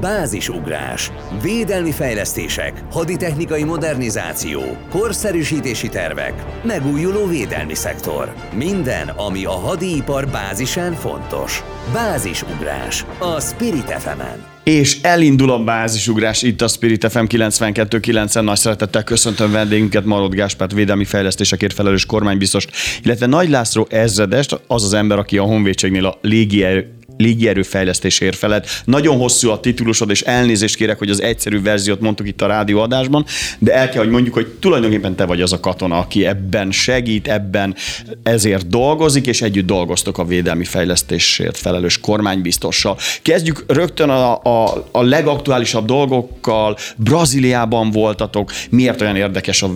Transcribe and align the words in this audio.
Bázisugrás, 0.00 1.10
védelmi 1.42 1.90
fejlesztések, 1.90 2.82
haditechnikai 2.90 3.64
modernizáció, 3.64 4.60
korszerűsítési 4.90 5.88
tervek, 5.88 6.44
megújuló 6.62 7.26
védelmi 7.26 7.74
szektor. 7.74 8.34
Minden, 8.54 9.08
ami 9.08 9.44
a 9.44 9.50
hadipar 9.50 10.28
bázisán 10.28 10.92
fontos. 10.92 11.62
Bázisugrás 11.92 13.04
a 13.18 13.40
Spirit 13.40 13.90
fm 13.98 14.20
-en. 14.20 14.44
És 14.64 14.98
elindul 15.02 15.50
a 15.50 15.64
bázisugrás 15.64 16.42
itt 16.42 16.60
a 16.60 16.68
Spirit 16.68 17.10
FM 17.10 17.24
92.9-en. 17.28 18.42
Nagy 18.42 18.56
szeretettel 18.56 19.04
köszöntöm 19.04 19.50
vendégünket, 19.52 20.04
Marod 20.04 20.34
Gáspárt, 20.34 20.72
védelmi 20.72 21.04
fejlesztésekért 21.04 21.74
felelős 21.74 22.06
kormánybiztos, 22.06 22.66
illetve 23.02 23.26
Nagy 23.26 23.48
László 23.48 23.86
ezredest, 23.90 24.60
az 24.66 24.84
az 24.84 24.92
ember, 24.92 25.18
aki 25.18 25.38
a 25.38 25.42
honvédségnél 25.42 26.06
a 26.06 26.18
légierő 26.22 26.99
légierőfejlesztésért 27.16 28.36
felett. 28.36 28.68
Nagyon 28.84 29.16
hosszú 29.16 29.50
a 29.50 29.60
titulusod, 29.60 30.10
és 30.10 30.20
elnézést 30.20 30.76
kérek, 30.76 30.98
hogy 30.98 31.10
az 31.10 31.22
egyszerű 31.22 31.62
verziót 31.62 32.00
mondtuk 32.00 32.26
itt 32.26 32.42
a 32.42 32.46
rádióadásban, 32.46 33.24
de 33.58 33.74
el 33.74 33.88
kell, 33.88 34.02
hogy 34.02 34.12
mondjuk, 34.12 34.34
hogy 34.34 34.46
tulajdonképpen 34.46 35.16
te 35.16 35.24
vagy 35.24 35.40
az 35.40 35.52
a 35.52 35.60
katona, 35.60 35.98
aki 35.98 36.26
ebben 36.26 36.70
segít, 36.70 37.28
ebben 37.28 37.74
ezért 38.22 38.68
dolgozik, 38.68 39.26
és 39.26 39.42
együtt 39.42 39.66
dolgoztok 39.66 40.18
a 40.18 40.24
védelmi 40.24 40.64
fejlesztésért 40.64 41.56
felelős 41.56 42.00
kormánybiztossal. 42.00 42.96
Kezdjük 43.22 43.64
rögtön 43.66 44.08
a, 44.08 44.42
a, 44.42 44.86
a 44.90 45.02
legaktuálisabb 45.02 45.86
dolgokkal. 45.86 46.76
Brazíliában 46.96 47.90
voltatok. 47.90 48.52
Miért 48.70 49.00
olyan 49.00 49.16
érdekes 49.16 49.62
a 49.62 49.70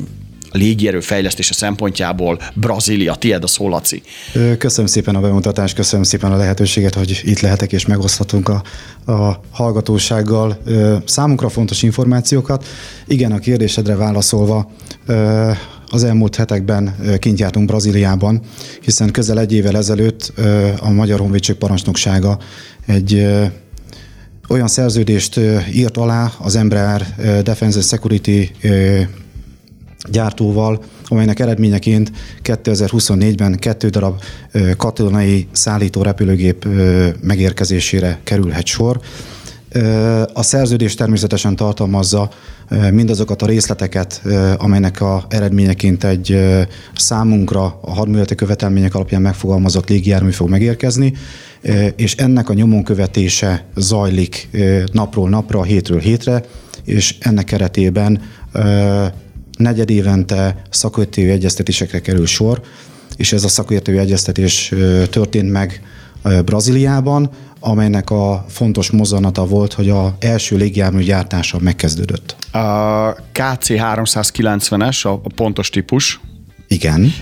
légierő 0.57 1.01
fejlesztése 1.01 1.55
szempontjából 1.55 2.39
Brazília. 2.55 3.15
Tied 3.15 3.43
a 3.43 3.47
szó, 3.47 3.69
Laci. 3.69 4.03
Köszönöm 4.59 4.87
szépen 4.87 5.15
a 5.15 5.21
bemutatást, 5.21 5.75
köszönöm 5.75 6.05
szépen 6.05 6.33
a 6.33 6.37
lehetőséget, 6.37 6.95
hogy 6.95 7.21
itt 7.25 7.41
lehetek 7.41 7.73
és 7.73 7.87
megoszthatunk 7.87 8.49
a, 8.49 8.63
a 9.13 9.41
hallgatósággal 9.51 10.63
számunkra 11.07 11.49
fontos 11.49 11.83
információkat. 11.83 12.67
Igen, 13.07 13.33
a 13.33 13.39
kérdésedre 13.39 13.97
válaszolva, 13.97 14.71
az 15.91 16.05
elmúlt 16.05 16.37
hetekben 16.37 16.97
kint 17.19 17.39
jártunk 17.39 17.67
Brazíliában, 17.67 18.41
hiszen 18.81 19.11
közel 19.11 19.39
egy 19.39 19.53
évvel 19.53 19.77
ezelőtt 19.77 20.33
a 20.81 20.91
Magyar 20.91 21.19
Honvédség 21.19 21.55
parancsnoksága 21.57 22.39
egy 22.87 23.27
olyan 24.49 24.69
szerződést 24.69 25.41
írt 25.73 25.97
alá 25.97 26.33
az 26.39 26.57
Embraer 26.57 27.07
Defense 27.43 27.81
Security 27.81 28.51
gyártóval, 30.11 30.83
amelynek 31.05 31.41
eredményeként 31.41 32.13
2024-ben 32.43 33.59
kettő 33.59 33.89
darab 33.89 34.23
katonai 34.77 35.49
szállító 35.53 36.03
repülőgép 36.03 36.67
megérkezésére 37.21 38.21
kerülhet 38.25 38.67
sor. 38.67 39.01
A 40.33 40.43
szerződés 40.43 40.95
természetesen 40.95 41.57
tartalmazza 41.57 42.31
mindazokat 42.91 43.43
a 43.43 43.47
részleteket, 43.47 44.23
amelynek 44.59 45.01
a 45.01 45.25
eredményeként 45.29 46.05
egy 46.05 46.39
számunkra 46.95 47.79
a 47.83 47.95
hadműveleti 47.95 48.35
követelmények 48.35 48.95
alapján 48.95 49.23
megfogalmazott 49.23 49.89
légijármű 49.89 50.31
fog 50.31 50.49
megérkezni, 50.49 51.13
és 51.97 52.15
ennek 52.15 52.49
a 52.49 52.55
nyomon 52.55 52.85
követése 52.85 53.65
zajlik 53.77 54.49
napról 54.93 55.29
napra, 55.29 55.63
hétről 55.63 56.01
hétre, 56.01 56.43
és 56.85 57.17
ennek 57.21 57.45
keretében 57.45 58.21
negyed 59.57 59.91
évente 59.91 60.63
szakértői 60.71 61.31
egyeztetésekre 61.31 62.01
kerül 62.01 62.27
sor, 62.27 62.61
és 63.17 63.33
ez 63.33 63.45
a 63.45 63.49
szakértői 63.49 63.99
egyeztetés 63.99 64.73
történt 65.11 65.51
meg 65.51 65.83
Brazíliában, 66.45 67.31
amelynek 67.61 68.11
a 68.11 68.45
fontos 68.49 68.91
mozzanata 68.91 69.47
volt, 69.47 69.73
hogy 69.73 69.91
a 69.91 70.17
első 70.19 70.57
légjármű 70.57 71.03
gyártása 71.03 71.59
megkezdődött. 71.61 72.37
A 72.53 73.15
KC-390-es, 73.33 75.07
a 75.07 75.17
pontos 75.35 75.71
típus. 75.71 76.21
Igen. 76.69 77.13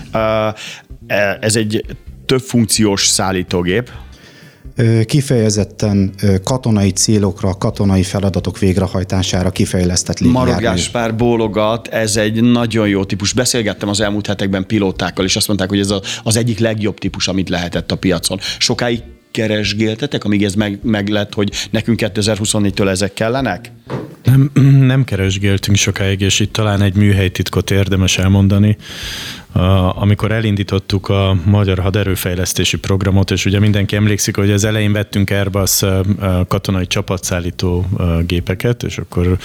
E, 1.07 1.37
ez 1.41 1.55
egy 1.55 1.85
több 2.25 2.41
funkciós 2.41 3.07
szállítógép, 3.07 3.91
kifejezetten 5.05 6.13
katonai 6.43 6.91
célokra, 6.91 7.53
katonai 7.53 8.03
feladatok 8.03 8.59
végrehajtására 8.59 9.49
kifejlesztett 9.49 10.19
légijármű. 10.19 10.81
Marok 10.93 11.15
bólogat, 11.15 11.87
ez 11.87 12.15
egy 12.15 12.43
nagyon 12.43 12.87
jó 12.87 13.03
típus. 13.03 13.33
Beszélgettem 13.33 13.89
az 13.89 13.99
elmúlt 13.99 14.27
hetekben 14.27 14.67
pilótákkal, 14.67 15.25
és 15.25 15.35
azt 15.35 15.47
mondták, 15.47 15.69
hogy 15.69 15.79
ez 15.79 15.93
az 16.23 16.35
egyik 16.35 16.59
legjobb 16.59 16.97
típus, 16.97 17.27
amit 17.27 17.49
lehetett 17.49 17.91
a 17.91 17.95
piacon. 17.95 18.39
Sokáig 18.59 19.01
keresgéltetek, 19.33 20.23
amíg 20.23 20.43
ez 20.43 20.53
meg, 20.53 20.79
meg 20.83 21.07
lett, 21.07 21.33
hogy 21.33 21.51
nekünk 21.69 21.99
2024-től 22.03 22.87
ezek 22.87 23.13
kellenek? 23.13 23.71
Nem, 24.23 24.51
nem 24.79 25.03
keresgéltünk 25.03 25.77
sokáig, 25.77 26.21
és 26.21 26.39
itt 26.39 26.53
talán 26.53 26.81
egy 26.81 26.95
műhelytitkot 26.95 27.71
érdemes 27.71 28.17
elmondani. 28.17 28.77
Amikor 29.95 30.31
elindítottuk 30.31 31.09
a 31.09 31.37
Magyar 31.45 31.79
Haderőfejlesztési 31.79 32.77
Programot, 32.77 33.31
és 33.31 33.45
ugye 33.45 33.59
mindenki 33.59 33.95
emlékszik, 33.95 34.35
hogy 34.35 34.51
az 34.51 34.63
elején 34.63 34.91
vettünk 34.91 35.29
Airbus 35.29 35.81
katonai 36.47 36.87
csapatszállító 36.87 37.85
gépeket, 38.25 38.83
és 38.83 38.97
akkor 38.97 39.37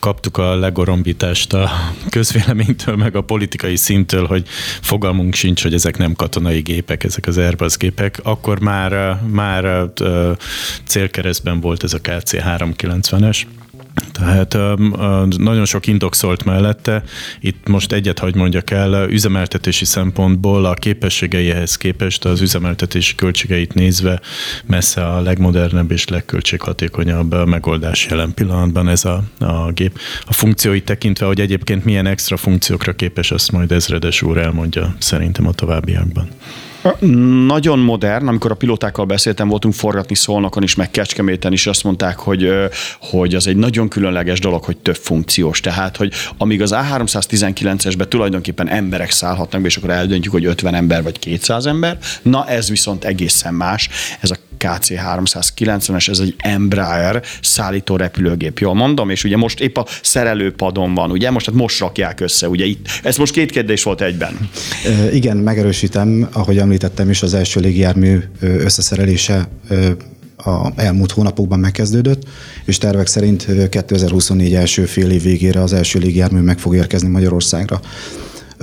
kaptuk 0.00 0.36
a 0.36 0.54
legorombítást 0.54 1.52
a 1.52 1.70
közvéleménytől, 2.08 2.96
meg 2.96 3.16
a 3.16 3.20
politikai 3.20 3.76
szintől, 3.76 4.26
hogy 4.26 4.48
fogalmunk 4.80 5.34
sincs, 5.34 5.62
hogy 5.62 5.74
ezek 5.74 5.96
nem 5.96 6.14
katonai 6.14 6.60
gépek, 6.60 7.04
ezek 7.04 7.26
az 7.26 7.38
Airbus 7.38 7.76
gépek. 7.76 8.20
Akkor 8.22 8.60
már, 8.60 9.20
már 9.26 9.90
célkeresztben 10.84 11.60
volt 11.60 11.82
ez 11.82 11.92
a 11.92 12.00
KC-390-es, 12.00 13.42
tehát 14.12 14.56
nagyon 15.36 15.64
sok 15.64 15.86
indok 15.86 16.14
szólt 16.14 16.44
mellette. 16.44 17.02
Itt 17.40 17.68
most 17.68 17.92
egyet 17.92 18.18
hagy 18.18 18.34
mondjak 18.34 18.70
el, 18.70 19.08
üzemeltetési 19.08 19.84
szempontból 19.84 20.64
a 20.64 20.74
képességeihez 20.74 21.76
képest 21.76 22.24
az 22.24 22.40
üzemeltetési 22.40 23.14
költségeit 23.14 23.74
nézve 23.74 24.20
messze 24.66 25.06
a 25.06 25.20
legmodernebb 25.20 25.90
és 25.90 26.08
legköltséghatékonyabb 26.08 27.48
megoldás 27.48 28.06
jelen 28.10 28.34
pillanatban 28.34 28.88
ez 28.88 29.04
a, 29.04 29.22
a 29.38 29.72
gép. 29.72 29.98
A 30.26 30.32
funkcióit 30.32 30.84
tekintve, 30.84 31.26
hogy 31.26 31.40
egyébként 31.40 31.84
milyen 31.84 32.06
extra 32.06 32.36
funkciókra 32.36 32.92
képes, 32.92 33.30
azt 33.30 33.52
majd 33.52 33.72
ezredes 33.72 34.22
úr 34.22 34.38
elmondja 34.38 34.94
szerintem 34.98 35.46
a 35.46 35.52
továbbiakban. 35.52 36.28
Nagyon 37.46 37.78
modern, 37.78 38.28
amikor 38.28 38.50
a 38.50 38.54
pilótákkal 38.54 39.04
beszéltem, 39.04 39.48
voltunk 39.48 39.74
forgatni 39.74 40.14
Szolnokon 40.14 40.62
is, 40.62 40.74
meg 40.74 40.90
Kecskeméten 40.90 41.52
is, 41.52 41.66
azt 41.66 41.84
mondták, 41.84 42.18
hogy, 42.18 42.52
hogy 43.00 43.34
az 43.34 43.46
egy 43.46 43.56
nagyon 43.56 43.88
különleges 43.88 44.40
dolog, 44.40 44.64
hogy 44.64 44.76
több 44.76 44.96
funkciós. 44.96 45.60
Tehát, 45.60 45.96
hogy 45.96 46.12
amíg 46.38 46.62
az 46.62 46.74
A319-esben 46.74 48.08
tulajdonképpen 48.08 48.68
emberek 48.68 49.10
szállhatnak 49.10 49.60
be, 49.60 49.66
és 49.66 49.76
akkor 49.76 49.90
eldöntjük, 49.90 50.32
hogy 50.32 50.44
50 50.44 50.74
ember 50.74 51.02
vagy 51.02 51.18
200 51.18 51.66
ember, 51.66 51.98
na 52.22 52.46
ez 52.48 52.68
viszont 52.68 53.04
egészen 53.04 53.54
más. 53.54 53.88
Ez 54.20 54.30
a 54.30 54.36
KC-390-es, 54.64 56.08
ez 56.08 56.18
egy 56.18 56.34
Embraer 56.38 57.22
szállító 57.42 57.96
repülőgép, 57.96 58.58
jól 58.58 58.74
mondom, 58.74 59.10
és 59.10 59.24
ugye 59.24 59.36
most 59.36 59.60
épp 59.60 59.76
a 59.76 59.86
szerelőpadon 60.02 60.94
van, 60.94 61.10
ugye, 61.10 61.30
most 61.30 61.46
hát 61.46 61.54
most 61.54 61.80
rakják 61.80 62.20
össze, 62.20 62.48
ugye 62.48 62.64
itt. 62.64 62.86
Ez 63.02 63.16
most 63.16 63.32
két 63.32 63.50
kérdés 63.50 63.82
volt 63.82 64.00
egyben. 64.00 64.48
E, 64.86 65.14
igen, 65.14 65.36
megerősítem, 65.36 66.28
ahogy 66.32 66.58
említettem 66.58 67.10
is, 67.10 67.22
az 67.22 67.34
első 67.34 67.60
légijármű 67.60 68.18
összeszerelése 68.40 69.48
a 70.44 70.72
elmúlt 70.76 71.12
hónapokban 71.12 71.58
megkezdődött, 71.58 72.22
és 72.64 72.78
tervek 72.78 73.06
szerint 73.06 73.46
2024 73.68 74.54
első 74.54 74.84
fél 74.84 75.10
év 75.10 75.22
végére 75.22 75.62
az 75.62 75.72
első 75.72 75.98
légijármű 75.98 76.40
meg 76.40 76.58
fog 76.58 76.74
érkezni 76.74 77.08
Magyarországra. 77.08 77.80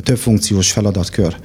Több 0.04 0.18
funkciós 0.18 0.72
feladatkör. 0.72 1.36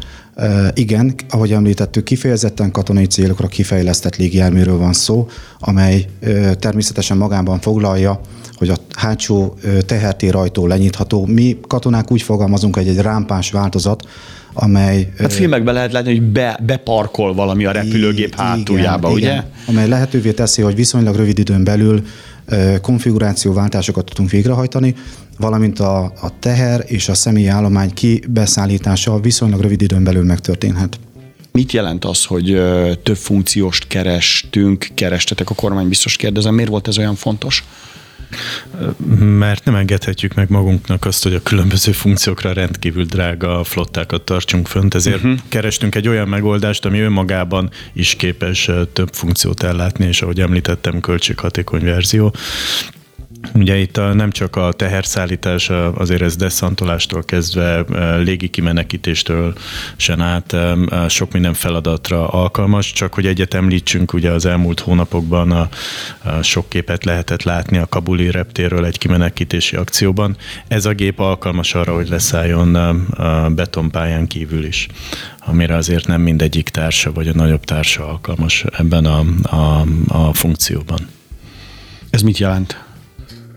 Igen, 0.75 1.15
ahogy 1.31 1.53
említettük, 1.53 2.05
kifejezetten 2.05 2.71
katonai 2.71 3.07
célokra 3.07 3.47
kifejlesztett 3.47 4.17
légijárműről 4.17 4.79
van 4.79 4.93
szó, 4.93 5.29
amely 5.59 6.07
természetesen 6.59 7.17
magában 7.17 7.61
foglalja, 7.61 8.21
hogy 8.57 8.69
a 8.69 8.77
hátsó 8.97 9.57
tehertér 9.87 10.37
ajtó 10.37 10.67
lenyitható. 10.67 11.27
Mi 11.27 11.59
katonák 11.67 12.13
úgy 12.13 12.23
fogalmazunk, 12.23 12.77
hogy 12.77 12.89
egy 12.89 12.99
rámpás 12.99 13.51
változat, 13.51 14.09
amely... 14.53 15.13
Hát 15.19 15.33
filmekben 15.33 15.75
lehet 15.75 15.93
látni, 15.93 16.11
hogy 16.11 16.23
be, 16.23 16.59
beparkol 16.67 17.35
valami 17.35 17.65
a 17.65 17.71
repülőgép 17.71 18.35
hátuljába, 18.35 19.09
igen, 19.09 19.21
ugye? 19.21 19.31
Igen, 19.31 19.45
amely 19.67 19.89
lehetővé 19.89 20.33
teszi, 20.33 20.63
hogy 20.63 20.75
viszonylag 20.75 21.17
rövid 21.17 21.39
időn 21.39 21.65
belül 21.65 22.03
konfigurációváltásokat 22.81 24.05
tudunk 24.05 24.31
végrehajtani, 24.31 24.95
valamint 25.39 25.79
a, 25.81 26.05
a 26.05 26.39
teher 26.39 26.85
és 26.87 27.09
a 27.09 27.15
személyi 27.15 27.47
állomány 27.47 27.95
kibeszállítása 27.95 29.21
viszonylag 29.21 29.61
rövid 29.61 29.83
időn 29.83 30.05
belül 30.05 30.25
megtörténhet. 30.25 30.99
Mit 31.53 31.73
jelent 31.73 32.05
az, 32.05 32.25
hogy 32.25 32.63
több 33.03 33.17
funkcióst 33.17 33.87
kerestünk, 33.87 34.89
kerestetek 34.95 35.51
a 35.51 35.55
kormány 35.55 35.89
biztos 35.89 36.17
kérdezem, 36.17 36.55
miért 36.55 36.71
volt 36.71 36.89
ez 36.89 36.99
olyan 36.99 37.15
fontos? 37.15 37.65
Mert 39.19 39.65
nem 39.65 39.75
engedhetjük 39.75 40.35
meg 40.35 40.51
magunknak 40.51 41.05
azt, 41.05 41.23
hogy 41.23 41.35
a 41.35 41.43
különböző 41.43 41.93
funkciókra 41.93 42.53
rendkívül 42.53 43.05
drága 43.05 43.65
flottákat 43.65 44.23
tartsunk 44.23 44.67
fönt, 44.67 44.95
ezért 44.95 45.17
uh-huh. 45.17 45.39
kerestünk 45.49 45.95
egy 45.95 46.09
olyan 46.09 46.29
megoldást, 46.29 46.85
ami 46.85 47.01
önmagában 47.01 47.71
is 47.93 48.15
képes 48.15 48.71
több 48.93 49.09
funkciót 49.13 49.63
ellátni, 49.63 50.07
és 50.07 50.23
ahogy 50.23 50.41
említettem, 50.41 51.01
költséghatékony 51.01 51.85
verzió. 51.85 52.35
Ugye 53.55 53.77
itt 53.77 53.97
a, 53.97 54.13
nem 54.13 54.31
csak 54.31 54.57
a 54.57 54.73
teherszállítás, 54.73 55.71
azért 55.95 56.23
ez 56.23 56.37
deszantolástól 56.37 57.23
kezdve 57.23 57.85
légi 58.19 58.49
kimenekítéstől 58.49 59.55
sen 59.97 60.21
át 60.21 60.57
sok 61.09 61.33
minden 61.33 61.55
feladatra 61.55 62.29
alkalmas, 62.29 62.93
csak 62.93 63.15
hogy 63.15 63.27
egyet 63.27 63.55
említsünk, 63.55 64.13
ugye 64.13 64.31
az 64.31 64.47
elmúlt 64.47 64.81
hónapokban 64.81 65.51
a, 65.51 65.69
a 66.23 66.43
sok 66.43 66.69
képet 66.69 67.05
lehetett 67.05 67.43
látni 67.43 67.79
a 67.79 67.87
kabuli 67.87 68.31
reptéről 68.31 68.85
egy 68.85 68.99
kimenekítési 68.99 69.77
akcióban. 69.77 70.37
Ez 70.69 70.85
a 70.85 70.93
gép 70.93 71.19
alkalmas 71.19 71.75
arra, 71.75 71.95
hogy 71.95 72.09
leszálljon 72.09 72.75
a 72.75 73.51
betonpályán 73.51 74.27
kívül 74.27 74.65
is 74.65 74.89
amire 75.47 75.77
azért 75.77 76.07
nem 76.07 76.21
mindegyik 76.21 76.69
társa 76.69 77.13
vagy 77.13 77.29
a 77.29 77.35
nagyobb 77.35 77.65
társa 77.65 78.09
alkalmas 78.09 78.65
ebben 78.79 79.05
a, 79.05 79.25
a, 79.43 79.87
a 80.07 80.33
funkcióban. 80.33 81.09
Ez 82.11 82.23
mit 82.23 82.39
jelent? 82.39 82.82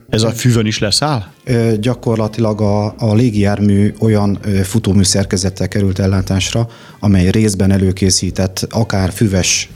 Ez 0.10 0.24
a 0.24 0.30
füvön 0.30 0.66
is 0.66 0.80
leszáll? 0.80 1.24
Gyakorlatilag 1.80 2.62
a, 2.62 2.96
a 2.98 3.14
légijármű 3.14 3.94
olyan 4.00 4.40
futómű 4.64 5.04
szerkezettel 5.04 5.68
került 5.68 6.00
ellátásra, 6.00 6.68
amely 7.00 7.30
részben 7.30 7.72
előkészített 7.72 8.68
akár 8.70 9.12
füves 9.12 9.70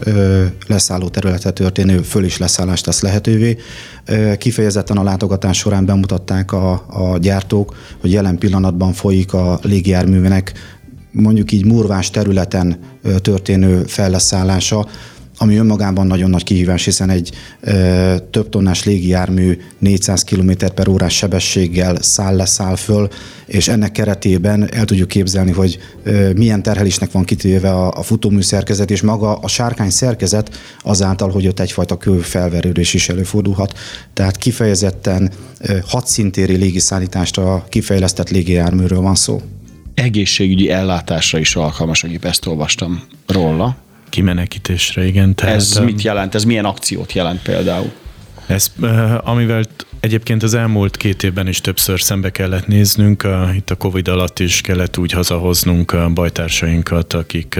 leszálló 0.67 1.07
területet 1.07 1.53
történő 1.53 1.97
föl 1.97 2.23
is 2.23 2.37
leszállást 2.37 2.85
tesz 2.85 3.01
lehetővé. 3.01 3.57
Kifejezetten 4.37 4.97
a 4.97 5.03
látogatás 5.03 5.57
során 5.57 5.85
bemutatták 5.85 6.51
a, 6.51 6.71
a 6.87 7.17
gyártók, 7.17 7.75
hogy 8.01 8.11
jelen 8.11 8.37
pillanatban 8.37 8.93
folyik 8.93 9.33
a 9.33 9.59
légijárművenek 9.61 10.53
mondjuk 11.11 11.51
így 11.51 11.65
murvás 11.65 12.09
területen 12.09 12.79
történő 13.21 13.83
felleszállása, 13.83 14.87
ami 15.41 15.55
önmagában 15.55 16.07
nagyon 16.07 16.29
nagy 16.29 16.43
kihívás, 16.43 16.85
hiszen 16.85 17.09
egy 17.09 17.31
ö, 17.59 18.15
több 18.31 18.49
tonnás 18.49 18.83
légijármű 18.83 19.57
400 19.77 20.23
km 20.23 20.51
per 20.75 20.87
órás 20.87 21.15
sebességgel 21.15 22.01
száll 22.01 22.35
le, 22.35 22.45
száll 22.45 22.75
föl, 22.75 23.07
és 23.45 23.67
ennek 23.67 23.91
keretében 23.91 24.73
el 24.73 24.85
tudjuk 24.85 25.07
képzelni, 25.07 25.51
hogy 25.51 25.77
ö, 26.03 26.33
milyen 26.33 26.63
terhelésnek 26.63 27.11
van 27.11 27.23
kitéve 27.23 27.71
a, 27.71 27.91
a 27.91 28.01
futómű 28.01 28.41
szerkezet, 28.41 28.91
és 28.91 29.01
maga 29.01 29.35
a 29.35 29.47
sárkány 29.47 29.89
szerkezet 29.89 30.57
azáltal, 30.81 31.29
hogy 31.29 31.47
ott 31.47 31.59
egyfajta 31.59 31.97
kőfelverődés 31.97 32.93
is 32.93 33.09
előfordulhat. 33.09 33.77
Tehát 34.13 34.37
kifejezetten 34.37 35.31
ö, 35.59 35.77
hadszintéri 35.87 36.55
légiszállításra 36.55 37.65
kifejlesztett 37.69 38.29
légijárműről 38.29 39.01
van 39.01 39.15
szó. 39.15 39.41
Egészségügyi 39.93 40.69
ellátásra 40.69 41.39
is 41.39 41.55
alkalmas 41.55 42.03
a 42.03 42.07
gép, 42.07 42.25
ezt 42.25 42.45
olvastam 42.45 43.03
róla. 43.27 43.77
Kimenekítésre, 44.09 45.05
igen. 45.05 45.35
Tehát, 45.35 45.55
Ez 45.55 45.77
mit 45.83 46.01
jelent? 46.01 46.35
Ez 46.35 46.43
milyen 46.43 46.65
akciót 46.65 47.13
jelent 47.13 47.41
például? 47.41 47.91
Ez, 48.47 48.71
amivel 49.23 49.63
egyébként 49.99 50.43
az 50.43 50.53
elmúlt 50.53 50.97
két 50.97 51.23
évben 51.23 51.47
is 51.47 51.61
többször 51.61 52.01
szembe 52.01 52.29
kellett 52.29 52.67
néznünk, 52.67 53.27
itt 53.55 53.69
a 53.69 53.75
Covid 53.75 54.07
alatt 54.07 54.39
is 54.39 54.61
kellett 54.61 54.97
úgy 54.97 55.11
hazahoznunk 55.11 55.91
a 55.91 56.09
bajtársainkat, 56.09 57.13
akik 57.13 57.59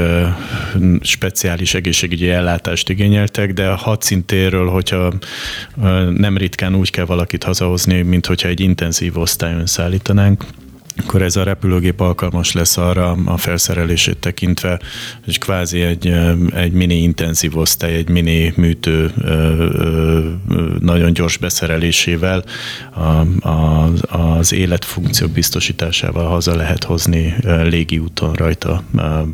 speciális 1.02 1.74
egészségügyi 1.74 2.30
ellátást 2.30 2.90
igényeltek, 2.90 3.54
de 3.54 3.68
a 3.68 3.76
hadszintéről, 3.76 4.70
hogyha 4.70 5.14
nem 6.16 6.38
ritkán 6.38 6.76
úgy 6.76 6.90
kell 6.90 7.06
valakit 7.06 7.44
hazahozni, 7.44 8.02
mint 8.02 8.26
hogyha 8.26 8.48
egy 8.48 8.60
intenzív 8.60 9.18
osztályon 9.18 9.66
szállítanánk, 9.66 10.46
akkor 11.00 11.22
ez 11.22 11.36
a 11.36 11.44
repülőgép 11.44 12.00
alkalmas 12.00 12.52
lesz 12.52 12.78
arra 12.78 13.12
a 13.26 13.38
felszerelését 13.38 14.18
tekintve, 14.18 14.80
hogy 15.26 15.38
kvázi 15.38 15.82
egy, 15.82 16.14
egy 16.54 16.72
mini 16.72 17.02
intenzív 17.02 17.58
osztály, 17.58 17.94
egy 17.94 18.10
mini 18.10 18.54
műtő 18.56 19.14
nagyon 20.80 21.14
gyors 21.14 21.38
beszerelésével 21.38 22.44
a, 22.94 23.48
a, 23.50 23.90
az 24.10 24.54
életfunkció 24.54 25.28
biztosításával 25.28 26.28
haza 26.28 26.56
lehet 26.56 26.84
hozni 26.84 27.36
légi 27.44 27.98
úton 27.98 28.34
rajta 28.34 28.84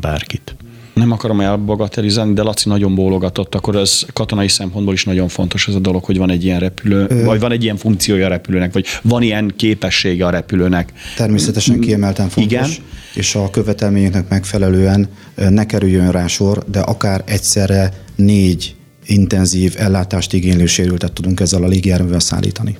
bárkit 0.00 0.56
nem 0.96 1.10
akarom 1.10 1.40
elbagatelizálni, 1.40 2.32
de 2.32 2.42
Laci 2.42 2.68
nagyon 2.68 2.94
bólogatott, 2.94 3.54
akkor 3.54 3.76
ez 3.76 4.02
katonai 4.12 4.48
szempontból 4.48 4.94
is 4.94 5.04
nagyon 5.04 5.28
fontos 5.28 5.68
ez 5.68 5.74
a 5.74 5.78
dolog, 5.78 6.04
hogy 6.04 6.18
van 6.18 6.30
egy 6.30 6.44
ilyen 6.44 6.60
repülő, 6.60 7.06
Ö... 7.08 7.24
vagy 7.24 7.40
van 7.40 7.52
egy 7.52 7.62
ilyen 7.62 7.76
funkciója 7.76 8.26
a 8.26 8.28
repülőnek, 8.28 8.72
vagy 8.72 8.86
van 9.02 9.22
ilyen 9.22 9.52
képessége 9.56 10.26
a 10.26 10.30
repülőnek. 10.30 10.92
Természetesen 11.16 11.80
kiemelten 11.80 12.28
fontos. 12.28 12.52
Igen. 12.52 12.70
És 13.14 13.34
a 13.34 13.50
követelményeknek 13.50 14.28
megfelelően 14.28 15.08
ne 15.34 15.66
kerüljön 15.66 16.10
rá 16.10 16.26
sor, 16.26 16.64
de 16.70 16.80
akár 16.80 17.22
egyszerre 17.26 17.92
négy 18.14 18.74
intenzív 19.06 19.74
ellátást 19.78 20.32
igénylő 20.32 20.66
sérültet 20.66 21.12
tudunk 21.12 21.40
ezzel 21.40 21.62
a 21.62 21.66
légijárművel 21.66 22.20
szállítani. 22.20 22.76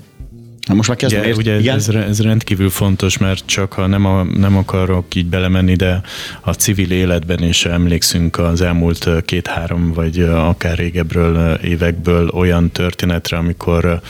Na 0.67 0.75
most 0.75 0.89
már 0.89 0.99
kezdem 0.99 1.21
ugye, 1.37 1.57
ugye 1.57 1.73
ez, 1.73 1.89
ez 1.89 2.21
rendkívül 2.21 2.71
fontos, 2.71 3.19
mert 3.19 3.47
csak 3.47 3.73
ha 3.73 3.87
nem, 3.87 4.05
a, 4.05 4.23
nem 4.23 4.57
akarok 4.57 5.15
így 5.15 5.27
belemenni, 5.27 5.75
de 5.75 6.01
a 6.41 6.53
civil 6.53 6.91
életben 6.91 7.43
is 7.43 7.65
emlékszünk 7.65 8.39
az 8.39 8.61
elmúlt 8.61 9.09
két-három 9.25 9.93
vagy 9.93 10.21
akár 10.21 10.77
régebről 10.77 11.55
évekből 11.55 12.29
olyan 12.29 12.71
történetre, 12.71 13.37
amikor 13.37 14.01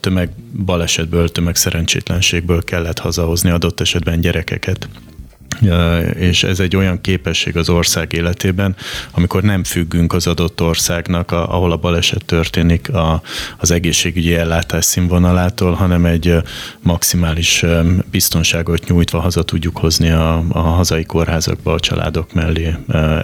tömegbalesetből, 0.00 1.28
tömegszerencsétlenségből 1.28 2.64
kellett 2.64 2.98
hazahozni 2.98 3.50
adott 3.50 3.80
esetben 3.80 4.20
gyerekeket 4.20 4.88
és 6.14 6.42
ez 6.42 6.60
egy 6.60 6.76
olyan 6.76 7.00
képesség 7.00 7.56
az 7.56 7.68
ország 7.68 8.12
életében, 8.12 8.76
amikor 9.10 9.42
nem 9.42 9.64
függünk 9.64 10.12
az 10.12 10.26
adott 10.26 10.62
országnak, 10.62 11.30
ahol 11.30 11.72
a 11.72 11.76
baleset 11.76 12.24
történik 12.24 12.94
a, 12.94 13.22
az 13.56 13.70
egészségügyi 13.70 14.34
ellátás 14.34 14.84
színvonalától, 14.84 15.72
hanem 15.72 16.04
egy 16.04 16.36
maximális 16.80 17.64
biztonságot 18.10 18.88
nyújtva 18.88 19.20
haza 19.20 19.42
tudjuk 19.42 19.76
hozni 19.76 20.10
a, 20.10 20.44
a 20.48 20.60
hazai 20.60 21.04
kórházakba 21.04 21.72
a 21.72 21.80
családok 21.80 22.32
mellé 22.32 22.74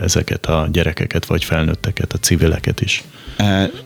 ezeket 0.02 0.46
a 0.46 0.68
gyerekeket 0.72 1.26
vagy 1.26 1.44
felnőtteket, 1.44 2.12
a 2.12 2.18
civileket 2.18 2.80
is. 2.80 3.04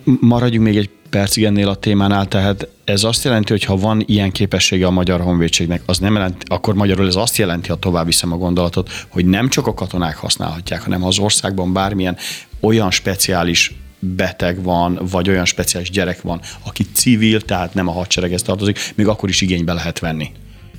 Maradjunk 0.05 0.67
még 0.67 0.77
egy 0.77 0.91
percig 1.11 1.45
ennél 1.45 1.69
a 1.69 1.75
témánál, 1.75 2.27
tehát 2.27 2.69
ez 2.85 3.05
azt 3.05 3.25
jelenti, 3.25 3.53
hogy 3.53 3.65
ha 3.65 3.77
van 3.77 4.03
ilyen 4.07 4.31
képessége 4.31 4.87
a 4.87 4.91
Magyar 4.91 5.21
Honvédségnek, 5.21 5.83
az 5.87 5.99
nem 5.99 6.15
jelenti, 6.15 6.47
akkor 6.49 6.75
magyarul 6.75 7.07
ez 7.07 7.17
azt 7.17 7.37
jelenti, 7.37 7.69
ha 7.69 7.77
tovább 7.77 8.07
viszem 8.07 8.33
a 8.33 8.37
gondolatot, 8.37 8.91
hogy 9.09 9.27
nem 9.27 9.49
csak 9.49 9.67
a 9.67 9.75
katonák 9.75 10.17
használhatják, 10.17 10.83
hanem 10.83 11.05
az 11.05 11.19
országban 11.19 11.73
bármilyen 11.73 12.17
olyan 12.61 12.91
speciális 12.91 13.75
beteg 13.99 14.63
van, 14.63 14.99
vagy 15.11 15.29
olyan 15.29 15.45
speciális 15.45 15.91
gyerek 15.91 16.23
van, 16.23 16.41
aki 16.63 16.87
civil, 16.93 17.41
tehát 17.41 17.75
nem 17.75 17.89
a 17.89 17.93
hadsereghez 17.93 18.43
tartozik, 18.43 18.93
még 18.95 19.07
akkor 19.07 19.29
is 19.29 19.41
igénybe 19.41 19.73
lehet 19.73 19.99
venni. 19.99 20.31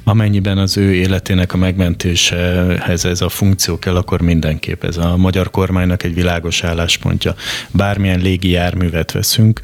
Amennyiben 0.06 0.58
az 0.58 0.78
ő 0.78 0.94
életének 0.94 1.54
a 1.54 1.58
megmentésehez 1.58 3.06
ez 3.06 3.22
a 3.22 3.30
funkció 3.30 3.80
kell, 3.80 3.96
akkor 3.96 4.22
mindenképp 4.22 4.84
ez 4.84 4.98
a 4.98 5.18
magyar 5.18 5.52
kormánynak 5.52 6.04
egy 6.04 6.14
világos 6.14 6.64
álláspontja. 6.64 7.36
Bármilyen 7.72 8.20
légi 8.20 8.50
járművet 8.50 9.12
veszünk 9.12 9.60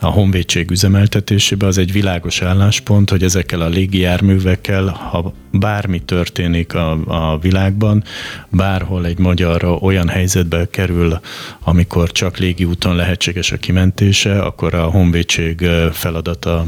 a 0.00 0.06
honvédség 0.06 0.70
üzemeltetésébe, 0.70 1.66
az 1.66 1.78
egy 1.78 1.92
világos 1.92 2.42
álláspont, 2.42 3.10
hogy 3.10 3.22
ezekkel 3.22 3.60
a 3.60 3.68
légi 3.68 3.98
járművekkel, 3.98 4.86
ha 4.86 5.34
bármi 5.52 6.02
történik 6.02 6.74
a, 6.74 6.90
a 7.32 7.38
világban, 7.38 8.04
bárhol 8.48 9.06
egy 9.06 9.18
magyar 9.18 9.78
olyan 9.80 10.08
helyzetbe 10.08 10.66
kerül, 10.70 11.20
amikor 11.60 12.12
csak 12.12 12.38
légi 12.38 12.64
úton 12.64 12.96
lehetséges 12.96 13.52
a 13.52 13.56
kimentése, 13.56 14.42
akkor 14.42 14.74
a 14.74 14.84
honvédség 14.84 15.66
feladata 15.92 16.64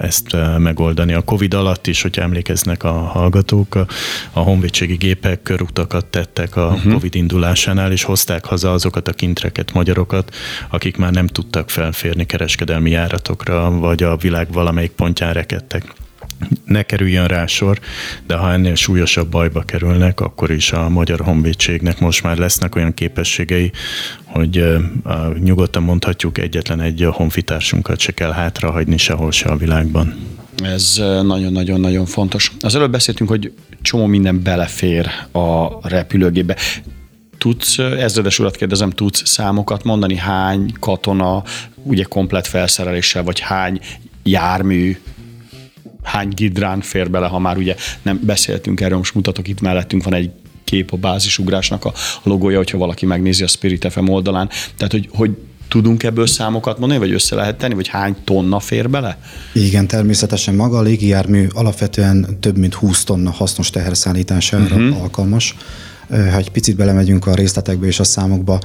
ezt 0.00 0.36
megoldani. 0.58 1.12
A 1.12 1.20
Covid 1.20 1.54
alatt 1.54 1.86
is, 1.86 2.02
hogyha 2.02 2.22
emlékeznek 2.62 2.84
a 2.84 2.92
hallgatók, 2.92 3.74
a, 3.74 3.86
a 4.32 4.40
honvédségi 4.40 4.94
gépek 4.94 5.42
körutakat 5.42 6.06
tettek 6.06 6.56
a 6.56 6.66
uh-huh. 6.66 6.92
Covid 6.92 7.14
indulásánál, 7.14 7.92
és 7.92 8.02
hozták 8.02 8.44
haza 8.44 8.72
azokat 8.72 9.08
a 9.08 9.12
kintreket, 9.12 9.72
magyarokat, 9.72 10.34
akik 10.70 10.96
már 10.96 11.12
nem 11.12 11.26
tudtak 11.26 11.70
felférni 11.70 12.26
kereskedelmi 12.26 12.90
járatokra, 12.90 13.70
vagy 13.70 14.02
a 14.02 14.16
világ 14.16 14.52
valamelyik 14.52 14.90
pontján 14.90 15.32
rekedtek 15.32 15.94
ne 16.64 16.82
kerüljön 16.82 17.26
rá 17.26 17.46
sor, 17.46 17.78
de 18.26 18.36
ha 18.36 18.52
ennél 18.52 18.74
súlyosabb 18.74 19.28
bajba 19.30 19.60
kerülnek, 19.62 20.20
akkor 20.20 20.50
is 20.50 20.72
a 20.72 20.88
Magyar 20.88 21.20
Honvédségnek 21.20 22.00
most 22.00 22.22
már 22.22 22.36
lesznek 22.36 22.76
olyan 22.76 22.94
képességei, 22.94 23.70
hogy 24.24 24.58
uh, 24.58 25.36
nyugodtan 25.38 25.82
mondhatjuk, 25.82 26.38
egyetlen 26.38 26.80
egy 26.80 27.08
honfitársunkat 27.12 27.98
se 27.98 28.12
kell 28.12 28.32
hátrahagyni 28.32 28.96
sehol 28.96 29.30
se 29.30 29.48
a 29.48 29.56
világban. 29.56 30.14
Ez 30.62 30.94
nagyon-nagyon-nagyon 31.22 32.06
fontos. 32.06 32.52
Az 32.60 32.74
előbb 32.74 32.90
beszéltünk, 32.90 33.30
hogy 33.30 33.52
csomó 33.82 34.06
minden 34.06 34.42
belefér 34.42 35.10
a 35.32 35.88
repülőgépbe. 35.88 36.56
Tudsz, 37.38 37.78
ezredes 37.78 38.38
urat 38.38 38.56
kérdezem, 38.56 38.90
tudsz 38.90 39.28
számokat 39.28 39.84
mondani, 39.84 40.16
hány 40.16 40.72
katona, 40.80 41.42
ugye 41.82 42.02
komplet 42.02 42.46
felszereléssel, 42.46 43.22
vagy 43.22 43.40
hány 43.40 43.80
jármű, 44.22 44.98
hány 46.02 46.28
gidrán 46.28 46.80
fér 46.80 47.10
bele, 47.10 47.26
ha 47.26 47.38
már 47.38 47.56
ugye 47.56 47.76
nem 48.02 48.20
beszéltünk 48.22 48.80
erről, 48.80 48.98
most 48.98 49.14
mutatok 49.14 49.48
itt 49.48 49.60
mellettünk 49.60 50.04
van 50.04 50.14
egy 50.14 50.30
kép 50.64 50.92
a 50.92 50.96
bázisugrásnak 50.96 51.84
a 51.84 51.92
logója, 52.22 52.56
hogyha 52.56 52.78
valaki 52.78 53.06
megnézi 53.06 53.42
a 53.42 53.46
Spirit 53.46 53.92
FM 53.92 54.08
oldalán. 54.08 54.48
Tehát, 54.76 54.92
hogy, 54.92 55.08
hogy 55.12 55.30
tudunk 55.72 56.02
ebből 56.02 56.26
számokat 56.26 56.78
mondani, 56.78 57.00
vagy 57.00 57.12
össze 57.12 57.34
lehet 57.34 57.56
tenni, 57.56 57.74
vagy 57.74 57.88
hány 57.88 58.16
tonna 58.24 58.60
fér 58.60 58.90
bele? 58.90 59.18
Igen, 59.52 59.86
természetesen 59.86 60.54
maga 60.54 60.78
a 60.78 60.82
légijármű 60.82 61.46
alapvetően 61.52 62.36
több 62.40 62.56
mint 62.56 62.74
20 62.74 63.04
tonna 63.04 63.30
hasznos 63.30 63.70
teherszállítására 63.70 64.64
uh-huh. 64.64 65.02
alkalmas. 65.02 65.56
Ha 66.08 66.36
egy 66.36 66.50
picit 66.50 66.76
belemegyünk 66.76 67.26
a 67.26 67.34
részletekbe 67.34 67.86
és 67.86 68.00
a 68.00 68.04
számokba, 68.04 68.58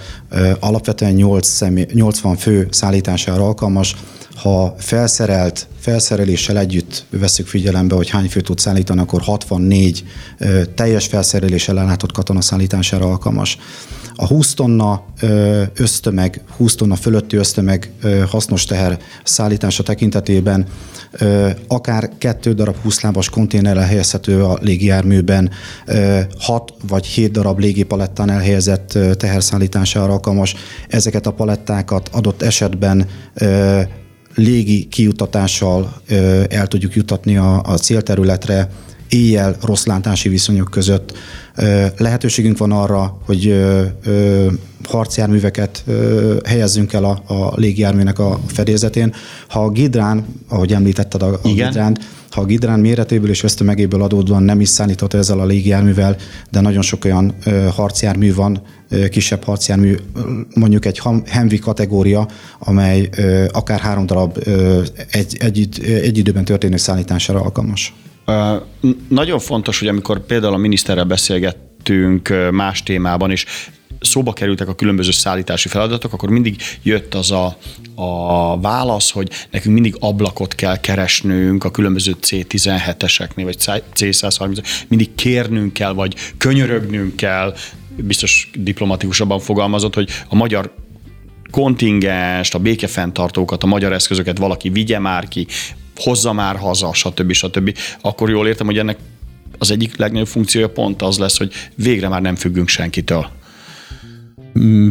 alapvetően 0.60 1.14
8 1.14 1.48
személy, 1.48 1.86
80 1.94 2.36
fő 2.36 2.68
szállítására 2.72 3.44
alkalmas, 3.44 3.96
ha 4.36 4.76
felszerelt, 4.78 5.68
felszereléssel 5.80 6.58
együtt 6.58 7.06
veszük 7.10 7.48
figyelembe, 7.48 7.96
hogy 7.96 8.10
hány 8.10 8.30
fő 8.30 8.42
tud 8.42 8.60
szállítani, 8.60 9.00
akkor 9.00 9.22
64 9.22 10.04
teljes 10.76 11.06
felszereléssel 11.06 11.80
ellátott 11.80 12.12
katona 12.12 12.42
szállítására 12.42 13.06
alkalmas. 13.06 13.58
A 14.20 14.28
20 14.28 14.54
tonna 14.54 15.04
ösztömeg, 15.74 16.42
20 16.56 16.76
tonna 16.76 16.96
fölötti 16.96 17.36
ösztömeg 17.36 17.92
hasznos 18.30 18.66
teher 18.66 19.00
szállítása 19.24 19.84
tekintetében 19.84 20.66
akár 21.68 22.10
kettő 22.18 22.54
darab 22.54 22.76
20 22.82 23.02
lábas 23.02 23.30
konténer 23.30 23.78
elhelyezhető 23.78 24.44
a 24.44 24.58
légijárműben, 24.62 25.52
6 26.40 26.74
vagy 26.88 27.06
7 27.06 27.32
darab 27.32 27.60
légipalettán 27.60 28.30
elhelyezett 28.30 28.98
teherszállítására 29.18 30.12
alkalmas. 30.12 30.56
Ezeket 30.88 31.28
a 31.28 31.32
palettákat 31.34 32.10
adott 32.14 32.42
esetben 32.42 33.08
légi 34.36 34.88
kijutatással 34.88 36.02
el 36.50 36.68
tudjuk 36.68 36.96
jutatni 36.96 37.38
a, 37.38 37.62
a 37.64 37.78
célterületre, 37.78 38.70
éjjel 39.10 39.56
rossz 39.62 39.86
látási 39.86 40.30
viszonyok 40.30 40.72
között. 40.72 41.18
Lehetőségünk 41.98 42.58
van 42.58 42.72
arra, 42.72 43.18
hogy 43.26 43.66
harcjárműveket 44.84 45.84
helyezzünk 46.46 46.94
el 46.94 47.04
a, 47.04 47.34
a 47.34 47.54
légijárműnek 47.56 48.20
a 48.20 48.40
fedélzetén. 48.48 49.14
Ha 49.48 49.64
a 49.64 49.70
Gidrán, 49.70 50.26
ahogy 50.50 50.74
említetted 50.74 51.22
a, 51.22 51.40
a 51.44 51.48
Gidránt, 51.48 52.00
ha 52.30 52.42
a 52.42 52.46
Gidrán 52.46 52.80
méretéből 52.80 53.30
és 53.30 53.44
ösztömegéből 53.44 54.02
adódóan 54.02 54.44
nem 54.44 54.60
is 54.62 54.70
szállítható 54.70 55.18
ezzel 55.18 55.40
a 55.40 55.46
légijárművel, 55.46 56.16
de 56.52 56.62
nagyon 56.62 56.82
sok 56.82 57.06
olyan 57.06 57.36
harcjármű 57.76 58.34
van, 58.34 58.62
kisebb 59.10 59.44
harcjármű, 59.44 59.96
mondjuk 60.54 60.86
egy 60.86 61.02
Hemvi 61.26 61.60
kategória, 61.60 62.28
amely 62.60 63.10
akár 63.52 63.80
három 63.80 64.06
darab 64.06 64.38
egy, 65.12 65.38
egy, 65.40 65.70
egy 65.84 66.18
időben 66.18 66.46
történő 66.46 66.78
szállítására 66.78 67.42
alkalmas. 67.42 67.94
Nagyon 69.10 69.40
fontos, 69.40 69.80
hogy 69.80 69.88
amikor 69.88 70.26
például 70.26 70.54
a 70.54 70.58
miniszterrel 70.58 71.04
beszélgettünk 71.04 72.34
más 72.52 72.84
témában 72.84 73.32
is, 73.32 73.46
szóba 74.00 74.34
kerültek 74.34 74.68
a 74.68 74.76
különböző 74.76 75.12
szállítási 75.12 75.68
feladatok, 75.68 76.14
akkor 76.14 76.30
mindig 76.30 76.62
jött 76.84 77.14
az 77.14 77.32
a, 77.32 77.58
a 77.96 78.60
válasz, 78.60 79.12
hogy 79.12 79.30
nekünk 79.52 79.74
mindig 79.74 79.96
ablakot 80.00 80.56
kell 80.56 80.80
keresnünk 80.80 81.64
a 81.64 81.72
különböző 81.72 82.16
C17-eseknél, 82.22 83.44
vagy 83.44 83.56
C130, 83.96 84.68
mindig 84.88 85.16
kérnünk 85.16 85.74
kell, 85.74 85.94
vagy 85.94 86.16
könyörögnünk 86.38 87.16
kell, 87.16 87.56
biztos 87.96 88.50
diplomatikusabban 88.54 89.40
fogalmazott, 89.40 89.94
hogy 89.94 90.10
a 90.28 90.36
magyar 90.36 90.74
kontingenst, 91.52 92.56
a 92.56 92.60
békefenntartókat, 92.60 93.64
a 93.64 93.68
magyar 93.68 93.94
eszközöket 93.94 94.38
valaki 94.38 94.70
vigye 94.70 95.00
már 95.00 95.28
ki, 95.28 95.48
hozza 95.98 96.34
már 96.34 96.56
haza, 96.56 96.94
stb. 96.94 97.32
stb. 97.32 97.78
Akkor 98.02 98.30
jól 98.30 98.48
értem, 98.48 98.66
hogy 98.66 98.78
ennek 98.78 98.98
az 99.58 99.72
egyik 99.72 99.98
legnagyobb 99.98 100.28
funkciója 100.28 100.70
pont 100.70 101.02
az 101.02 101.18
lesz, 101.18 101.38
hogy 101.38 101.52
végre 101.76 102.08
már 102.08 102.22
nem 102.22 102.36
függünk 102.36 102.68
senkitől. 102.68 103.30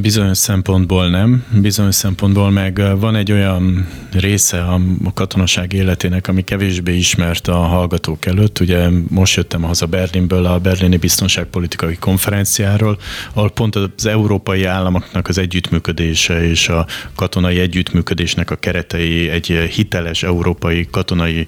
Bizonyos 0.00 0.38
szempontból 0.38 1.08
nem, 1.08 1.44
bizonyos 1.60 1.94
szempontból 1.94 2.50
meg 2.50 2.98
van 2.98 3.16
egy 3.16 3.32
olyan 3.32 3.86
része 4.12 4.62
a 4.62 4.80
katonaság 5.14 5.72
életének, 5.72 6.28
ami 6.28 6.42
kevésbé 6.42 6.96
ismert 6.96 7.48
a 7.48 7.56
hallgatók 7.56 8.26
előtt. 8.26 8.60
Ugye 8.60 8.88
most 9.08 9.36
jöttem 9.36 9.62
haza 9.62 9.86
Berlinből 9.86 10.46
a 10.46 10.58
berlini 10.58 10.96
biztonságpolitikai 10.96 11.96
konferenciáról, 11.96 12.98
ahol 13.34 13.50
pont 13.50 13.76
az 13.76 14.06
európai 14.06 14.64
államoknak 14.64 15.28
az 15.28 15.38
együttműködése 15.38 16.48
és 16.48 16.68
a 16.68 16.86
katonai 17.14 17.58
együttműködésnek 17.58 18.50
a 18.50 18.56
keretei 18.56 19.28
egy 19.28 19.46
hiteles 19.46 20.22
európai 20.22 20.86
katonai 20.90 21.46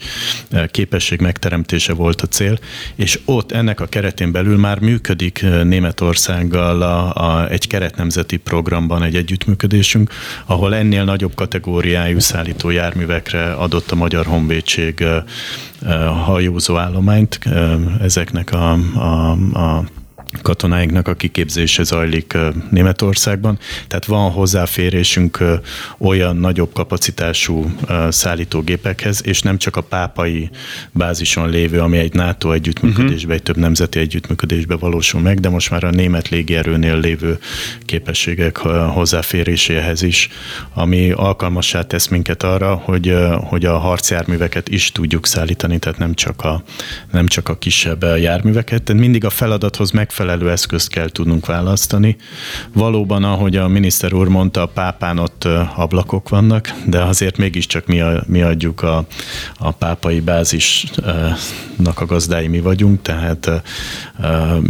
képesség 0.70 1.20
megteremtése 1.20 1.92
volt 1.92 2.20
a 2.20 2.26
cél, 2.26 2.58
és 2.94 3.20
ott 3.24 3.52
ennek 3.52 3.80
a 3.80 3.86
keretén 3.86 4.32
belül 4.32 4.56
már 4.56 4.80
működik 4.80 5.44
Németországgal 5.62 6.82
a, 6.82 7.14
a, 7.14 7.50
egy 7.50 7.66
keret 7.66 7.96
nemzeti 8.08 8.36
programban 8.36 9.02
egy 9.02 9.14
együttműködésünk, 9.14 10.10
ahol 10.46 10.74
ennél 10.74 11.04
nagyobb 11.04 11.34
kategóriájú 11.34 12.18
szállító 12.18 12.70
járművekre 12.70 13.52
adott 13.52 13.90
a 13.90 13.94
Magyar 13.94 14.26
Honvédség 14.26 15.04
hajózó 16.24 16.76
állományt 16.76 17.38
ezeknek 18.00 18.52
a, 18.52 18.72
a, 18.94 19.30
a 19.58 19.84
katonáinknak 20.42 21.08
a 21.08 21.14
kiképzése 21.14 21.82
zajlik 21.82 22.36
Németországban, 22.70 23.58
tehát 23.86 24.04
van 24.04 24.30
hozzáférésünk 24.30 25.44
olyan 25.98 26.36
nagyobb 26.36 26.72
kapacitású 26.72 27.70
szállítógépekhez, 28.08 29.20
és 29.24 29.42
nem 29.42 29.58
csak 29.58 29.76
a 29.76 29.80
pápai 29.80 30.50
bázison 30.92 31.48
lévő, 31.50 31.80
ami 31.80 31.98
egy 31.98 32.12
NATO 32.12 32.52
együttműködésbe, 32.52 33.34
egy 33.34 33.42
több 33.42 33.56
nemzeti 33.56 33.98
együttműködésbe 33.98 34.76
valósul 34.76 35.20
meg, 35.20 35.40
de 35.40 35.48
most 35.48 35.70
már 35.70 35.84
a 35.84 35.90
német 35.90 36.28
légierőnél 36.28 37.00
lévő 37.00 37.38
képességek 37.84 38.56
hozzáféréséhez 38.58 40.02
is, 40.02 40.28
ami 40.74 41.10
alkalmassá 41.10 41.82
tesz 41.82 42.06
minket 42.06 42.42
arra, 42.42 42.74
hogy, 42.74 43.16
hogy 43.40 43.64
a 43.64 43.78
harcjárműveket 43.78 44.68
is 44.68 44.92
tudjuk 44.92 45.26
szállítani, 45.26 45.78
tehát 45.78 45.98
nem 45.98 46.14
csak 46.14 46.42
a, 46.42 46.62
nem 47.12 47.26
csak 47.26 47.48
a 47.48 47.58
kisebb 47.58 48.02
járműveket, 48.02 48.82
tehát 48.82 49.00
mindig 49.00 49.24
a 49.24 49.30
feladathoz 49.30 49.90
meg 49.90 50.10
megfelelő 50.18 50.50
eszközt 50.50 50.88
kell 50.88 51.08
tudnunk 51.08 51.46
választani. 51.46 52.16
Valóban, 52.72 53.24
ahogy 53.24 53.56
a 53.56 53.68
miniszter 53.68 54.12
úr 54.12 54.28
mondta, 54.28 54.62
a 54.62 54.66
pápán 54.66 55.18
ott 55.18 55.48
ablakok 55.74 56.28
vannak, 56.28 56.72
de 56.86 57.02
azért 57.02 57.36
mégiscsak 57.36 57.86
mi, 57.86 58.00
a, 58.00 58.22
mi 58.26 58.42
adjuk 58.42 58.82
a, 58.82 59.06
a 59.58 59.70
pápai 59.70 60.20
bázisnak 60.20 62.00
a 62.00 62.06
gazdái 62.06 62.48
mi 62.48 62.60
vagyunk, 62.60 63.02
tehát 63.02 63.50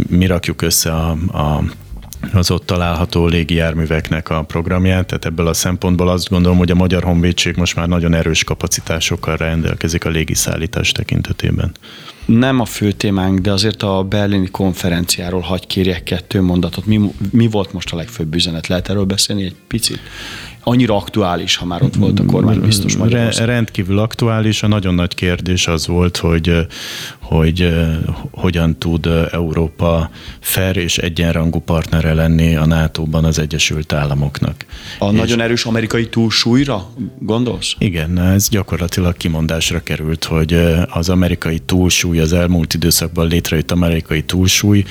mi 0.09 0.25
rakjuk 0.25 0.61
össze 0.61 0.91
a, 0.93 1.09
a 1.31 1.63
az 2.33 2.51
ott 2.51 2.65
található 2.65 3.27
légijárműveknek 3.27 4.29
a 4.29 4.43
programját, 4.43 5.05
tehát 5.05 5.25
ebből 5.25 5.47
a 5.47 5.53
szempontból 5.53 6.09
azt 6.09 6.29
gondolom, 6.29 6.57
hogy 6.57 6.71
a 6.71 6.75
Magyar 6.75 7.03
Honvédség 7.03 7.55
most 7.55 7.75
már 7.75 7.87
nagyon 7.87 8.13
erős 8.13 8.43
kapacitásokkal 8.43 9.35
rendelkezik 9.35 10.05
a 10.05 10.09
légiszállítás 10.09 10.91
tekintetében. 10.91 11.71
Nem 12.25 12.59
a 12.59 12.65
fő 12.65 12.91
témánk, 12.91 13.39
de 13.39 13.51
azért 13.51 13.83
a 13.83 14.03
berlini 14.03 14.49
konferenciáról 14.49 15.41
hagy 15.41 15.67
kérjek 15.67 16.03
kettő 16.03 16.41
mondatot. 16.41 16.85
Mi, 16.85 16.99
mi 17.31 17.47
volt 17.47 17.73
most 17.73 17.93
a 17.93 17.95
legfőbb 17.95 18.35
üzenet? 18.35 18.67
Lehet 18.67 18.89
erről 18.89 19.05
beszélni 19.05 19.43
egy 19.43 19.55
picit? 19.67 19.99
Annyira 20.69 20.95
aktuális, 20.95 21.55
ha 21.55 21.65
már 21.65 21.83
ott 21.83 21.95
volt 21.95 22.19
a 22.19 22.25
kormány 22.25 22.59
biztos 22.59 22.97
Magyarország. 22.97 23.45
Rendkívül 23.45 23.99
aktuális. 23.99 24.63
A 24.63 24.67
nagyon 24.67 24.93
nagy 24.93 25.15
kérdés 25.15 25.67
az 25.67 25.87
volt, 25.87 26.17
hogy, 26.17 26.67
hogy 27.19 27.75
hogyan 28.31 28.77
tud 28.77 29.09
Európa 29.31 30.09
fair 30.39 30.77
és 30.77 30.97
egyenrangú 30.97 31.59
partnere 31.59 32.13
lenni 32.13 32.55
a 32.55 32.65
NATO-ban 32.65 33.25
az 33.25 33.39
Egyesült 33.39 33.93
Államoknak. 33.93 34.65
A 34.99 35.05
és 35.11 35.17
nagyon 35.19 35.41
erős 35.41 35.65
amerikai 35.65 36.09
túlsúlyra 36.09 36.89
gondolsz? 37.19 37.75
Igen, 37.77 38.19
ez 38.19 38.49
gyakorlatilag 38.49 39.17
kimondásra 39.17 39.83
került, 39.83 40.23
hogy 40.23 40.53
az 40.89 41.09
amerikai 41.09 41.59
túlsúly, 41.59 42.19
az 42.19 42.33
elmúlt 42.33 42.73
időszakban 42.73 43.27
létrejött 43.27 43.71
amerikai 43.71 44.23
túlsúly 44.23 44.83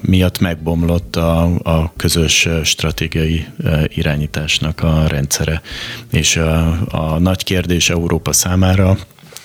miatt 0.00 0.38
megbomlott 0.38 1.16
a, 1.16 1.42
a 1.62 1.92
közös 1.96 2.48
stratégiai 2.64 3.46
irányításnak 3.88 4.69
biztonságnak 4.70 4.80
a 4.82 5.06
rendszere. 5.06 5.62
És 6.10 6.36
a, 6.36 6.78
a 6.90 7.18
nagy 7.18 7.44
kérdés 7.44 7.90
Európa 7.90 8.32
számára, 8.32 8.96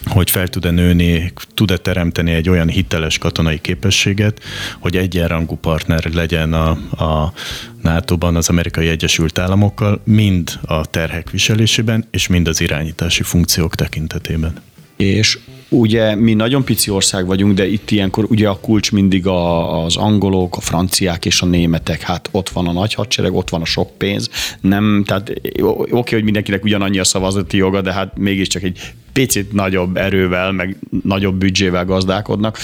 hogy 0.06 0.30
fel 0.30 0.48
tud-e 0.48 0.72
nőni, 0.72 1.34
tud-e 1.54 1.78
teremteni 1.78 2.32
egy 2.32 2.50
olyan 2.50 2.68
hiteles 2.68 3.18
katonai 3.18 3.62
képességet, 3.62 4.42
hogy 4.80 4.98
egyenrangú 4.98 5.56
partner 5.56 6.14
legyen 6.14 6.54
a, 6.54 6.70
a 7.04 7.34
NATO-ban 7.82 8.36
az 8.36 8.50
amerikai 8.50 8.88
Egyesült 8.88 9.38
Államokkal, 9.38 10.02
mind 10.04 10.60
a 10.66 10.86
terhek 10.86 11.30
viselésében, 11.30 12.08
és 12.12 12.28
mind 12.28 12.48
az 12.48 12.62
irányítási 12.62 13.24
funkciók 13.24 13.76
tekintetében. 13.76 14.54
És 14.96 15.40
ugye 15.70 16.16
mi 16.16 16.34
nagyon 16.34 16.64
pici 16.64 16.90
ország 16.90 17.26
vagyunk, 17.26 17.54
de 17.54 17.68
itt 17.68 17.92
ilyenkor 17.92 18.26
ugye 18.30 18.48
a 18.48 18.60
kulcs 18.60 18.92
mindig 18.92 19.28
a, 19.28 19.84
az 19.84 19.96
angolok, 19.96 20.58
a 20.58 20.62
franciák 20.62 21.26
és 21.26 21.42
a 21.42 21.46
németek. 21.46 22.02
Hát 22.02 22.30
ott 22.32 22.50
van 22.50 22.68
a 22.68 22.72
nagy 22.72 22.94
hadsereg, 22.94 23.34
ott 23.34 23.50
van 23.50 23.62
a 23.62 23.66
sok 23.66 23.98
pénz. 23.98 24.30
Nem, 24.62 25.04
tehát 25.06 25.30
oké, 25.30 25.72
okay, 25.92 26.14
hogy 26.14 26.24
mindenkinek 26.24 26.64
ugyanannyi 26.64 27.00
a 27.00 27.04
szavazati 27.04 27.58
joga, 27.58 27.82
de 27.82 27.94
hát 27.94 28.18
mégiscsak 28.18 28.64
egy 28.64 28.80
picit 29.16 29.54
nagyobb 29.54 29.98
erővel, 29.98 30.52
meg 30.52 30.78
nagyobb 31.04 31.36
büdzsével 31.36 31.86
gazdálkodnak. 31.86 32.58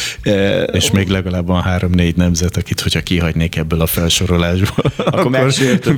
És 0.71 0.91
még 0.91 1.07
legalább 1.07 1.47
van 1.47 1.61
három-négy 1.61 2.15
nemzet, 2.15 2.57
akit, 2.57 2.79
hogyha 2.79 3.01
kihagynék 3.01 3.55
ebből 3.55 3.81
a 3.81 3.85
felsorolásból, 3.85 4.91
akkor, 4.97 5.35
akkor 5.35 5.53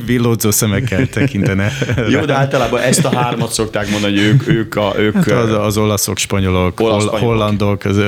villódzó 0.05 0.51
szemekkel 0.51 1.07
tekintene. 1.07 1.71
Jó, 2.09 2.25
de 2.25 2.33
általában 2.33 2.81
ezt 2.81 3.05
a 3.05 3.15
hármat 3.15 3.51
szokták 3.51 3.89
mondani, 3.89 4.13
hogy 4.13 4.23
ők, 4.23 4.47
ők, 4.47 4.75
a, 4.75 4.93
ők 4.97 5.15
hát 5.15 5.27
az, 5.27 5.51
az 5.51 5.77
olaszok, 5.77 6.17
spanyolok, 6.17 6.79
olasz, 6.79 7.03
spanyolok. 7.03 7.27
hollandok, 7.27 7.83
az, 7.85 7.99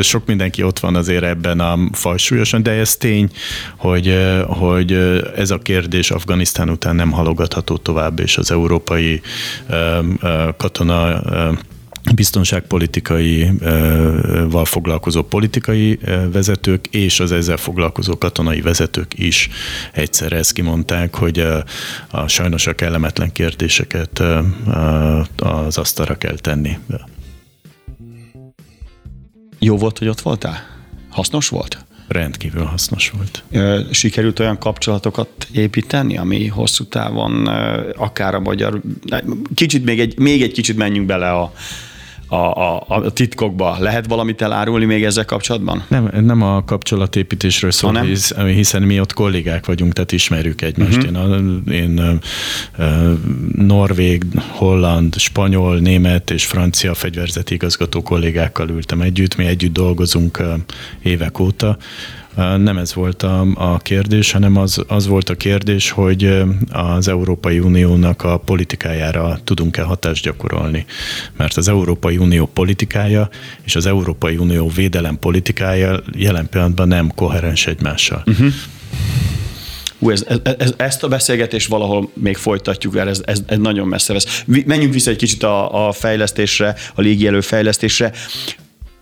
sok 0.00 0.26
mindenki 0.26 0.62
ott 0.62 0.78
van 0.78 0.96
azért 0.96 1.24
ebben 1.24 1.60
a 1.60 1.78
fajsúlyosan, 1.92 2.62
de 2.62 2.70
ez 2.70 2.96
tény, 2.96 3.30
hogy, 3.76 4.18
hogy 4.46 4.92
ez 5.36 5.50
a 5.50 5.58
kérdés 5.58 6.10
Afganisztán 6.10 6.70
után 6.70 6.96
nem 6.96 7.10
halogatható 7.10 7.76
tovább, 7.76 8.20
és 8.20 8.38
az 8.38 8.50
európai 8.50 9.20
katona 10.56 11.22
biztonságpolitikai 12.14 13.50
val 14.48 14.64
foglalkozó 14.64 15.22
politikai 15.22 15.98
vezetők 16.32 16.86
és 16.86 17.20
az 17.20 17.32
ezzel 17.32 17.56
foglalkozó 17.56 18.18
katonai 18.18 18.60
vezetők 18.60 19.18
is 19.18 19.48
egyszerre 19.92 20.36
ezt 20.36 20.52
kimondták, 20.52 21.14
hogy 21.14 21.38
a, 21.38 21.64
a 22.10 22.28
sajnos 22.28 22.66
a 22.66 22.74
kellemetlen 22.74 23.32
kérdéseket 23.32 24.22
az 25.36 25.78
asztalra 25.78 26.18
kell 26.18 26.36
tenni. 26.36 26.78
Jó 29.58 29.76
volt, 29.76 29.98
hogy 29.98 30.08
ott 30.08 30.20
voltál? 30.20 30.66
Hasznos 31.08 31.48
volt? 31.48 31.84
rendkívül 32.08 32.64
hasznos 32.64 33.12
volt. 33.16 33.44
Sikerült 33.90 34.38
olyan 34.38 34.58
kapcsolatokat 34.58 35.28
építeni, 35.52 36.16
ami 36.16 36.46
hosszú 36.46 36.84
távon 36.84 37.46
akár 37.96 38.34
a 38.34 38.40
magyar... 38.40 38.80
Kicsit 39.54 39.84
még 39.84 40.00
egy, 40.00 40.18
még 40.18 40.42
egy 40.42 40.52
kicsit 40.52 40.76
menjünk 40.76 41.06
bele 41.06 41.30
a, 41.32 41.52
a, 42.32 42.76
a, 42.76 42.84
a 42.86 43.10
titkokba. 43.10 43.76
Lehet 43.78 44.06
valamit 44.06 44.42
elárulni 44.42 44.84
még 44.84 45.04
ezzel 45.04 45.24
kapcsolatban? 45.24 45.84
Nem, 45.88 46.10
nem 46.20 46.42
a 46.42 46.64
kapcsolatépítésről 46.64 47.70
szól, 47.70 48.00
hisz, 48.00 48.34
hiszen 48.34 48.82
mi 48.82 49.00
ott 49.00 49.12
kollégák 49.12 49.66
vagyunk, 49.66 49.92
tehát 49.92 50.12
ismerjük 50.12 50.62
egymást. 50.62 50.96
Uh-huh. 50.96 51.08
Én, 51.08 51.16
a, 51.16 51.72
én 51.72 51.98
a, 51.98 53.12
norvég, 53.56 54.24
holland, 54.48 55.18
spanyol, 55.18 55.78
német 55.78 56.30
és 56.30 56.46
francia 56.46 56.94
fegyverzeti 56.94 57.54
igazgató 57.54 58.02
kollégákkal 58.02 58.68
ültem 58.68 59.00
együtt. 59.00 59.36
Mi 59.36 59.44
együtt 59.44 59.72
dolgozunk 59.72 60.42
évek 61.02 61.38
óta 61.38 61.76
nem 62.36 62.78
ez 62.78 62.94
volt 62.94 63.22
a, 63.22 63.46
a 63.54 63.78
kérdés, 63.78 64.32
hanem 64.32 64.56
az, 64.56 64.84
az 64.88 65.06
volt 65.06 65.28
a 65.28 65.34
kérdés, 65.34 65.90
hogy 65.90 66.42
az 66.70 67.08
Európai 67.08 67.58
Uniónak 67.58 68.22
a 68.22 68.38
politikájára 68.38 69.38
tudunk-e 69.44 69.82
hatást 69.82 70.24
gyakorolni. 70.24 70.86
Mert 71.36 71.56
az 71.56 71.68
Európai 71.68 72.16
Unió 72.16 72.46
politikája 72.46 73.28
és 73.62 73.76
az 73.76 73.86
Európai 73.86 74.36
Unió 74.36 74.68
védelem 74.68 75.18
politikája 75.18 76.02
jelen 76.16 76.48
pillanatban 76.48 76.88
nem 76.88 77.12
koherens 77.14 77.66
egymással. 77.66 78.22
Uh-huh. 78.26 78.52
Hú, 79.98 80.10
ez, 80.10 80.26
ez, 80.58 80.74
ezt 80.76 81.02
a 81.02 81.08
beszélgetést 81.08 81.68
valahol 81.68 82.10
még 82.14 82.36
folytatjuk, 82.36 82.92
mert 82.92 83.08
ez, 83.08 83.20
ez, 83.24 83.42
ez 83.46 83.58
nagyon 83.58 83.88
messze 83.88 84.12
vesz. 84.12 84.44
Menjünk 84.46 84.92
vissza 84.92 85.10
egy 85.10 85.16
kicsit 85.16 85.42
a, 85.42 85.86
a 85.88 85.92
fejlesztésre, 85.92 86.74
a 86.94 87.00
légielő 87.00 87.40
fejlesztésre 87.40 88.12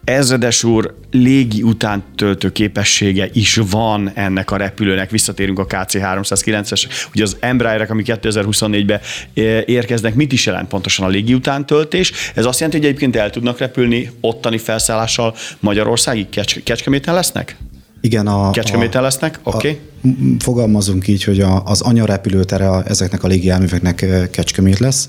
ezredes 0.04 0.64
úr 0.64 0.94
légi 1.10 1.62
utántöltő 1.62 2.52
képessége 2.52 3.28
is 3.32 3.60
van 3.70 4.10
ennek 4.14 4.50
a 4.50 4.56
repülőnek. 4.56 5.10
Visszatérünk 5.10 5.58
a 5.58 5.66
KC-309-es, 5.66 6.84
ugye 7.14 7.22
az 7.22 7.36
Embraerek, 7.40 7.90
ami 7.90 8.02
2024-ben 8.06 9.00
eh, 9.34 9.62
érkeznek, 9.66 10.14
mit 10.14 10.32
is 10.32 10.46
jelent 10.46 10.68
pontosan 10.68 11.06
a 11.06 11.08
légi 11.08 11.34
utántöltés? 11.34 12.12
Ez 12.34 12.44
azt 12.44 12.60
jelenti, 12.60 12.78
hogy 12.80 12.88
egyébként 12.88 13.16
el 13.16 13.30
tudnak 13.30 13.58
repülni 13.58 14.10
ottani 14.20 14.58
felszállással 14.58 15.34
Magyarországig? 15.60 16.28
Kecs- 16.28 16.62
Kecskeméten 16.62 17.14
lesznek? 17.14 17.56
Igen, 18.00 18.26
a... 18.26 18.50
Kecskeméten 18.50 19.02
lesznek? 19.02 19.40
Oké. 19.42 19.56
Okay. 19.56 20.36
Fogalmazunk 20.38 21.08
így, 21.08 21.24
hogy 21.24 21.40
a, 21.40 21.62
az 21.64 21.80
anyarepülőtere 21.80 22.82
ezeknek 22.82 23.24
a 23.24 23.26
légielműveknek 23.26 24.02
eh, 24.02 24.26
Kecskemét 24.30 24.78
lesz 24.78 25.08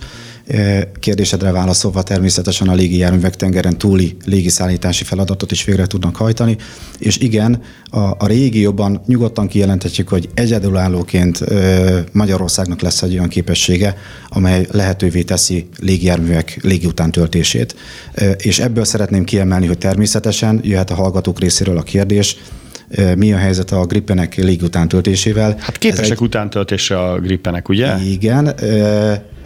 Kérdésedre 0.99 1.51
válaszolva 1.51 2.03
természetesen 2.03 2.67
a 2.67 2.73
légijárművek 2.73 3.35
tengeren 3.35 3.77
túli 3.77 4.17
légiszállítási 4.25 5.03
feladatot 5.03 5.51
is 5.51 5.63
végre 5.63 5.87
tudnak 5.87 6.15
hajtani, 6.15 6.57
és 6.99 7.17
igen, 7.17 7.61
a, 7.89 7.99
a 7.99 8.27
régióban 8.27 9.01
nyugodtan 9.05 9.47
kijelenthetjük, 9.47 10.07
hogy 10.07 10.29
egyedülállóként 10.33 11.39
Magyarországnak 12.11 12.81
lesz 12.81 13.01
egy 13.01 13.13
olyan 13.13 13.27
képessége, 13.27 13.97
amely 14.29 14.67
lehetővé 14.71 15.21
teszi 15.21 15.67
légijárművek 15.79 16.59
légiutántöltését. 16.61 17.75
És 18.37 18.59
ebből 18.59 18.85
szeretném 18.85 19.23
kiemelni, 19.23 19.67
hogy 19.67 19.77
természetesen 19.77 20.59
jöhet 20.63 20.91
a 20.91 20.95
hallgatók 20.95 21.39
részéről 21.39 21.77
a 21.77 21.83
kérdés, 21.83 22.37
mi 23.17 23.33
a 23.33 23.37
helyzet 23.37 23.71
a 23.71 23.85
grippenek 23.85 24.35
légutántöltésével. 24.35 25.55
Hát 25.59 25.77
képesek 25.77 26.11
egy... 26.11 26.21
utántöltésre 26.21 26.99
a 26.99 27.19
grippenek, 27.19 27.69
ugye? 27.69 27.97
Igen, 27.97 28.55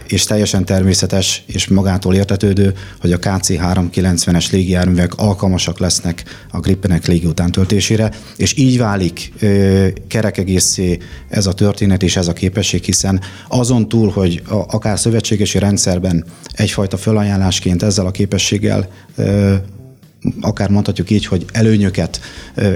és 0.08 0.24
teljesen 0.24 0.64
természetes 0.64 1.42
és 1.46 1.66
magától 1.68 2.14
értetődő, 2.14 2.74
hogy 3.00 3.12
a 3.12 3.18
KC-390-es 3.18 4.52
légijárművek 4.52 5.14
alkalmasak 5.14 5.78
lesznek 5.78 6.24
a 6.50 6.60
Grippenek 6.60 7.06
légi 7.06 7.26
utántöltésére, 7.26 8.10
és 8.36 8.56
így 8.56 8.78
válik 8.78 9.32
ö, 9.40 9.86
kerekegészé 10.08 10.98
ez 11.28 11.46
a 11.46 11.52
történet 11.52 12.02
és 12.02 12.16
ez 12.16 12.28
a 12.28 12.32
képesség, 12.32 12.84
hiszen 12.84 13.20
azon 13.48 13.88
túl, 13.88 14.10
hogy 14.10 14.42
a, 14.48 14.54
akár 14.54 14.98
szövetségesi 14.98 15.58
rendszerben 15.58 16.24
egyfajta 16.52 16.96
felajánlásként 16.96 17.82
ezzel 17.82 18.06
a 18.06 18.10
képességgel 18.10 18.88
ö, 19.16 19.54
akár 20.40 20.70
mondhatjuk 20.70 21.10
így, 21.10 21.26
hogy 21.26 21.44
előnyöket, 21.52 22.20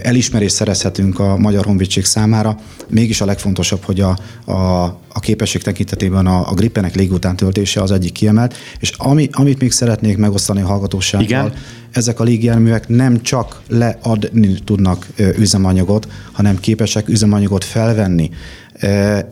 elismerést 0.02 0.54
szerezhetünk 0.54 1.18
a 1.18 1.36
Magyar 1.36 1.64
Honvédség 1.64 2.04
számára. 2.04 2.58
Mégis 2.88 3.20
a 3.20 3.24
legfontosabb, 3.24 3.82
hogy 3.82 4.00
a, 4.00 4.18
a, 4.44 4.84
a 5.08 5.20
képesség 5.20 5.62
tekintetében 5.62 6.26
a, 6.26 6.50
a 6.50 6.54
grippenek 6.54 6.94
légután 6.94 7.36
töltése 7.36 7.82
az 7.82 7.90
egyik 7.90 8.12
kiemelt, 8.12 8.54
és 8.78 8.92
ami, 8.96 9.28
amit 9.32 9.60
még 9.60 9.72
szeretnék 9.72 10.16
megosztani 10.16 10.60
a 10.60 10.66
hallgatósággal, 10.66 11.26
Igen? 11.26 11.52
ezek 11.92 12.20
a 12.20 12.24
légijárművek 12.24 12.88
nem 12.88 13.22
csak 13.22 13.60
leadni 13.68 14.54
tudnak 14.64 15.06
üzemanyagot, 15.38 16.08
hanem 16.32 16.60
képesek 16.60 17.08
üzemanyagot 17.08 17.64
felvenni. 17.64 18.30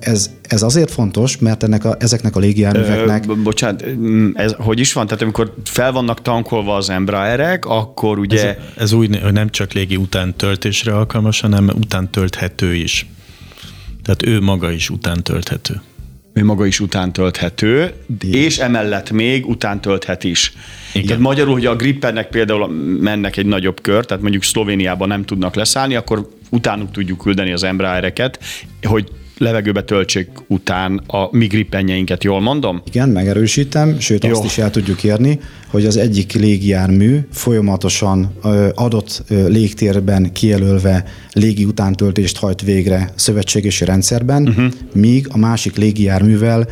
Ez, 0.00 0.30
ez 0.42 0.62
azért 0.62 0.90
fontos, 0.90 1.38
mert 1.38 1.62
ennek 1.62 1.84
a, 1.84 1.96
ezeknek 1.98 2.36
a 2.36 2.38
légijárműveknek... 2.38 3.24
Ö, 3.28 3.34
bocsánat, 3.34 3.84
mm, 3.86 4.30
ez 4.34 4.54
hogy 4.58 4.78
is 4.78 4.92
van? 4.92 5.06
Tehát 5.06 5.22
amikor 5.22 5.54
fel 5.64 5.92
vannak 5.92 6.22
tankolva 6.22 6.76
az 6.76 6.90
Embraerek, 6.90 7.64
akkor 7.64 8.18
ugye... 8.18 8.48
Ez, 8.48 8.56
ez 8.76 8.92
úgy, 8.92 9.18
hogy 9.22 9.32
nem 9.32 9.50
csak 9.50 9.72
légi 9.72 9.96
utántöltésre 9.96 10.94
alkalmas, 10.94 11.40
hanem 11.40 11.70
utántölthető 11.74 12.74
is. 12.74 13.06
Tehát 14.02 14.26
ő 14.26 14.40
maga 14.40 14.70
is 14.70 14.90
utántölthető. 14.90 15.80
Ő 16.32 16.44
maga 16.44 16.66
is 16.66 16.80
utántölthető, 16.80 17.92
és 18.30 18.58
emellett 18.58 19.10
még 19.10 19.46
utántölthet 19.46 20.24
is. 20.24 20.52
Igen. 20.92 21.06
Tehát 21.06 21.22
magyarul, 21.22 21.52
hogy 21.52 21.66
a 21.66 21.76
grippernek 21.76 22.28
például 22.28 22.68
mennek 23.00 23.36
egy 23.36 23.46
nagyobb 23.46 23.80
kör, 23.80 24.04
tehát 24.04 24.22
mondjuk 24.22 24.42
Szlovéniában 24.42 25.08
nem 25.08 25.24
tudnak 25.24 25.54
leszállni, 25.54 25.94
akkor 25.94 26.28
utánuk 26.50 26.90
tudjuk 26.90 27.18
küldeni 27.18 27.52
az 27.52 27.62
Embraereket, 27.62 28.38
hogy 28.82 29.08
levegőbe 29.38 29.82
töltsék 29.82 30.28
után 30.46 31.02
a 31.06 31.36
mi 31.36 31.46
grippenjeinket, 31.46 32.24
jól 32.24 32.40
mondom? 32.40 32.82
Igen, 32.86 33.08
megerősítem, 33.08 34.00
sőt 34.00 34.24
Jó. 34.24 34.30
azt 34.30 34.44
is 34.44 34.58
el 34.58 34.70
tudjuk 34.70 35.04
érni, 35.04 35.38
hogy 35.66 35.86
az 35.86 35.96
egyik 35.96 36.32
légijármű 36.32 37.18
folyamatosan 37.32 38.32
adott 38.74 39.22
légtérben 39.28 40.32
kijelölve 40.32 41.04
légi 41.32 41.64
utántöltést 41.64 42.36
hajt 42.38 42.62
végre 42.62 43.12
szövetségesi 43.14 43.84
rendszerben, 43.84 44.48
uh-huh. 44.48 44.72
míg 44.94 45.26
a 45.30 45.38
másik 45.38 45.76
légijárművel 45.76 46.68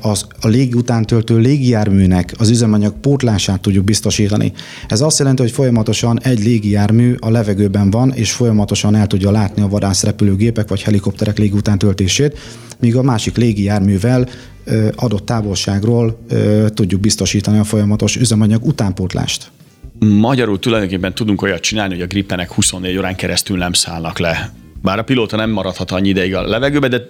az 0.00 0.26
a 0.40 0.48
légi 0.48 0.74
utántöltő 0.74 1.38
légijárműnek 1.38 2.34
az 2.38 2.50
üzemanyag 2.50 2.94
pótlását 3.00 3.60
tudjuk 3.60 3.84
biztosítani. 3.84 4.52
Ez 4.88 5.00
azt 5.00 5.18
jelenti, 5.18 5.42
hogy 5.42 5.50
folyamatosan 5.50 6.20
egy 6.22 6.44
légijármű 6.44 7.14
a 7.18 7.30
levegőben 7.30 7.90
van, 7.90 8.12
és 8.12 8.32
folyamatosan 8.32 8.94
el 8.94 9.06
tudja 9.06 9.30
látni 9.30 9.62
a 9.62 9.68
vadászrepülőgépek 9.68 10.68
vagy 10.68 10.82
helikopterek 10.82 11.38
légi 11.38 11.56
utántöltését, 11.56 12.38
míg 12.78 12.96
a 12.96 13.02
másik 13.02 13.36
légijárművel 13.36 14.28
adott 14.94 15.26
távolságról 15.26 16.18
tudjuk 16.74 17.00
biztosítani 17.00 17.58
a 17.58 17.64
folyamatos 17.64 18.16
üzemanyag 18.16 18.66
utánpótlást. 18.66 19.50
Magyarul 19.98 20.58
tulajdonképpen 20.58 21.14
tudunk 21.14 21.42
olyat 21.42 21.60
csinálni, 21.60 21.94
hogy 21.94 22.02
a 22.02 22.06
grippenek 22.06 22.52
24 22.52 22.96
órán 22.96 23.16
keresztül 23.16 23.56
nem 23.56 23.72
szállnak 23.72 24.18
le 24.18 24.52
bár 24.82 24.98
a 24.98 25.02
pilóta 25.02 25.36
nem 25.36 25.50
maradhat 25.50 25.90
annyi 25.90 26.08
ideig 26.08 26.34
a 26.34 26.42
levegőbe, 26.42 26.88
de, 26.88 27.06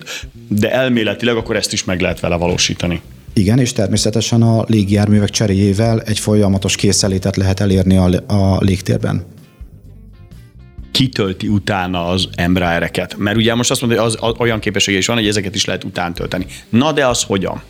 de 0.48 0.72
elméletileg 0.72 1.36
akkor 1.36 1.56
ezt 1.56 1.72
is 1.72 1.84
meg 1.84 2.00
lehet 2.00 2.20
vele 2.20 2.36
valósítani. 2.36 3.00
Igen, 3.32 3.58
és 3.58 3.72
természetesen 3.72 4.42
a 4.42 4.64
légijárművek 4.66 5.30
cseréjével 5.30 6.00
egy 6.00 6.18
folyamatos 6.18 6.76
készelétet 6.76 7.36
lehet 7.36 7.60
elérni 7.60 7.96
a, 7.96 8.08
a 8.26 8.58
légtérben 8.60 9.24
kitölti 10.90 11.48
utána 11.48 12.06
az 12.06 12.28
Embraereket. 12.34 13.16
Mert 13.18 13.36
ugye 13.36 13.54
most 13.54 13.70
azt 13.70 13.80
mondja, 13.80 14.02
hogy 14.02 14.08
az, 14.08 14.18
az 14.20 14.34
olyan 14.38 14.60
képessége 14.60 14.98
is 14.98 15.06
van, 15.06 15.16
hogy 15.16 15.26
ezeket 15.26 15.54
is 15.54 15.64
lehet 15.64 15.84
utántölteni. 15.84 16.46
Na 16.68 16.92
de 16.92 17.06
az 17.06 17.22
hogyan? 17.22 17.62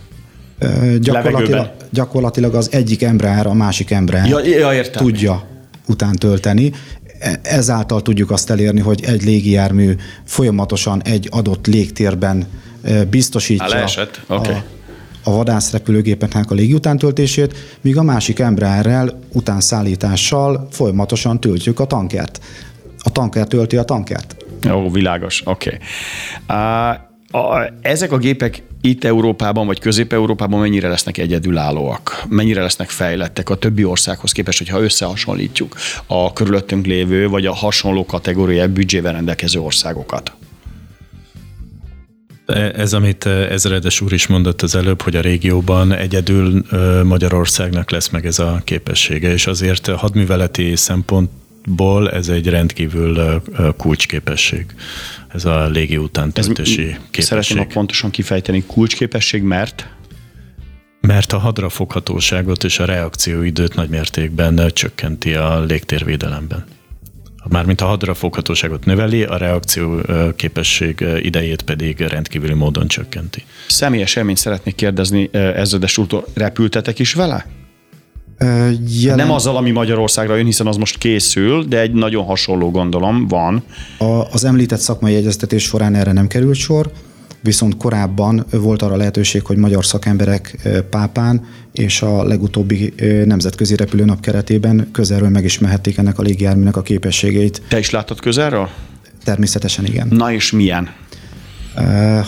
Gyakorlatilag, 1.01 1.71
gyakorlatilag 1.91 2.55
az 2.55 2.73
egyik 2.73 3.03
ember 3.03 3.47
a 3.47 3.55
másik 3.55 3.91
ember 3.91 4.27
ja, 4.27 4.45
ja, 4.45 4.73
értem. 4.73 5.05
tudja 5.05 5.49
után 5.87 6.17
tölteni. 6.17 6.67
E, 6.67 7.00
ezáltal 7.43 8.03
tudjuk 8.03 8.31
azt 8.31 8.51
elérni, 8.51 8.81
hogy 8.81 9.05
egy 9.05 9.23
légijármű 9.23 9.95
folyamatosan 10.25 11.03
egy 11.03 11.29
adott 11.31 11.67
légtérben 11.67 12.47
biztosítja 13.11 13.85
okay. 14.27 14.55
a, 14.55 14.65
a 15.25 15.31
vadászrepülőgépeknek 15.31 16.51
a 16.51 16.55
légiutántöltését, 16.55 17.57
míg 17.81 17.97
a 17.97 18.03
másik 18.03 18.39
emberrel 18.39 19.19
utánszállítással 19.33 20.69
folyamatosan 20.71 21.41
töltjük 21.41 21.81
a 21.81 21.87
tankert. 21.87 22.41
A 23.03 23.11
tanker 23.11 23.47
tölti 23.47 23.77
a 23.77 23.83
tankert. 23.83 24.37
Ó, 24.71 24.91
világos, 24.91 25.43
oké. 25.45 25.79
Okay. 26.49 26.99
Uh, 27.33 27.71
ezek 27.83 28.13
a 28.13 28.19
gépek 28.19 28.63
itt 28.81 29.05
Európában 29.05 29.67
vagy 29.67 29.79
Közép-Európában 29.79 30.61
mennyire 30.61 30.89
lesznek 30.89 31.19
egyedülállóak? 31.19 32.23
Mennyire 32.29 32.63
lesznek 32.63 32.91
fejlettek 32.91 33.51
a 33.51 33.55
többi 33.55 33.85
országhoz 33.85 34.33
képest, 34.33 34.59
hogyha 34.59 34.81
összehasonlítjuk 34.81 35.77
a 36.07 36.33
körülöttünk 36.33 36.87
lévő 36.87 37.29
vagy 37.29 37.47
a 37.47 37.55
hasonló 37.55 38.07
kategóriai 38.07 38.67
büdzsével 38.67 39.13
rendelkező 39.13 39.61
országokat? 39.61 40.33
Ez, 42.75 42.93
amit 42.93 43.27
Ezredes 43.27 44.01
úr 44.01 44.13
is 44.13 44.27
mondott 44.27 44.63
az 44.63 44.75
előbb, 44.75 45.03
hogy 45.03 45.17
a 45.17 45.21
régióban 45.21 45.93
egyedül 45.93 46.65
Magyarországnak 47.05 47.91
lesz 47.91 48.09
meg 48.09 48.27
ez 48.27 48.39
a 48.39 48.61
képessége, 48.65 49.33
és 49.33 49.47
azért 49.47 49.87
hadműveleti 49.87 50.77
szempontból 51.71 52.11
ez 52.11 52.29
egy 52.29 52.49
rendkívül 52.49 53.43
kulcsképesség, 53.77 54.67
ez 55.29 55.45
a 55.45 55.69
légi 55.69 55.97
utántöltési 55.97 56.97
képesség. 57.11 57.25
Szeretném 57.25 57.67
pontosan 57.69 58.11
kifejteni, 58.11 58.65
kulcsképesség, 58.67 59.43
mert? 59.43 59.89
Mert 61.01 61.33
a 61.33 61.39
hadrafoghatóságot 61.39 62.65
és 62.65 62.79
a 62.79 62.85
reakcióidőt 62.85 63.75
nagymértékben 63.75 64.71
csökkenti 64.73 65.35
a 65.35 65.61
légtérvédelemben 65.61 66.65
mármint 67.49 67.81
a 67.81 67.87
hadrafoghatóságot 67.87 68.85
növeli, 68.85 69.23
a 69.23 69.37
reakció 69.37 70.01
képesség 70.37 71.05
idejét 71.23 71.63
pedig 71.63 72.01
rendkívüli 72.01 72.55
módon 72.55 72.89
csökkenti. 72.89 73.45
Személyes 73.69 74.17
élményt 74.17 74.39
szeretnék 74.39 74.75
kérdezni 74.75 75.29
ezredes 75.33 75.99
úrtól, 75.99 76.25
repültetek 76.35 76.99
is 76.99 77.15
vele? 77.15 77.47
Jelen... 79.03 79.17
Nem 79.17 79.31
azzal, 79.31 79.57
ami 79.57 79.71
Magyarországra 79.71 80.37
jön, 80.37 80.45
hiszen 80.45 80.67
az 80.67 80.77
most 80.77 80.99
készül, 80.99 81.65
de 81.65 81.81
egy 81.81 81.93
nagyon 81.93 82.25
hasonló 82.25 82.71
gondolom 82.71 83.29
van. 83.29 83.63
A, 83.99 84.05
az 84.05 84.45
említett 84.45 84.79
szakmai 84.79 85.15
egyeztetés 85.15 85.63
során 85.63 85.95
erre 85.95 86.13
nem 86.13 86.27
került 86.27 86.57
sor 86.57 86.91
viszont 87.41 87.77
korábban 87.77 88.47
volt 88.51 88.83
arra 88.83 88.97
lehetőség, 88.97 89.45
hogy 89.45 89.57
magyar 89.57 89.85
szakemberek 89.85 90.69
Pápán 90.91 91.47
és 91.73 92.03
a 92.03 92.25
legutóbbi 92.25 92.95
nemzetközi 93.25 93.77
repülőnap 93.77 94.21
keretében 94.21 94.89
közelről 94.93 95.29
megismerhették 95.29 95.97
ennek 95.97 96.19
a 96.19 96.23
légijárműnek 96.23 96.77
a 96.77 96.83
képességeit. 96.83 97.63
Te 97.69 97.79
is 97.79 97.91
láttad 97.91 98.21
közelről? 98.21 98.69
Természetesen 99.25 99.85
igen. 99.85 100.09
Na 100.11 100.33
és 100.33 100.51
milyen? 100.51 100.91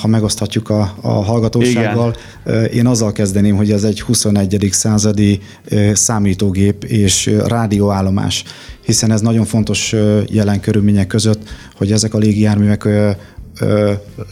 Ha 0.01 0.07
megoszthatjuk 0.07 0.71
a, 0.71 0.95
a 1.01 1.09
hallgatósággal, 1.09 2.15
Igen. 2.47 2.65
én 2.65 2.87
azzal 2.87 3.13
kezdeném, 3.13 3.57
hogy 3.57 3.71
ez 3.71 3.85
egy 3.85 4.01
21. 4.01 4.69
századi 4.71 5.41
számítógép 5.93 6.85
és 6.85 7.31
rádióállomás, 7.47 8.45
hiszen 8.85 9.11
ez 9.11 9.21
nagyon 9.21 9.45
fontos 9.45 9.95
jelen 10.29 10.61
körülmények 10.61 11.07
között, 11.07 11.49
hogy 11.77 11.93
ezek 11.93 12.15
a 12.15 12.19
légijárművek 12.19 12.89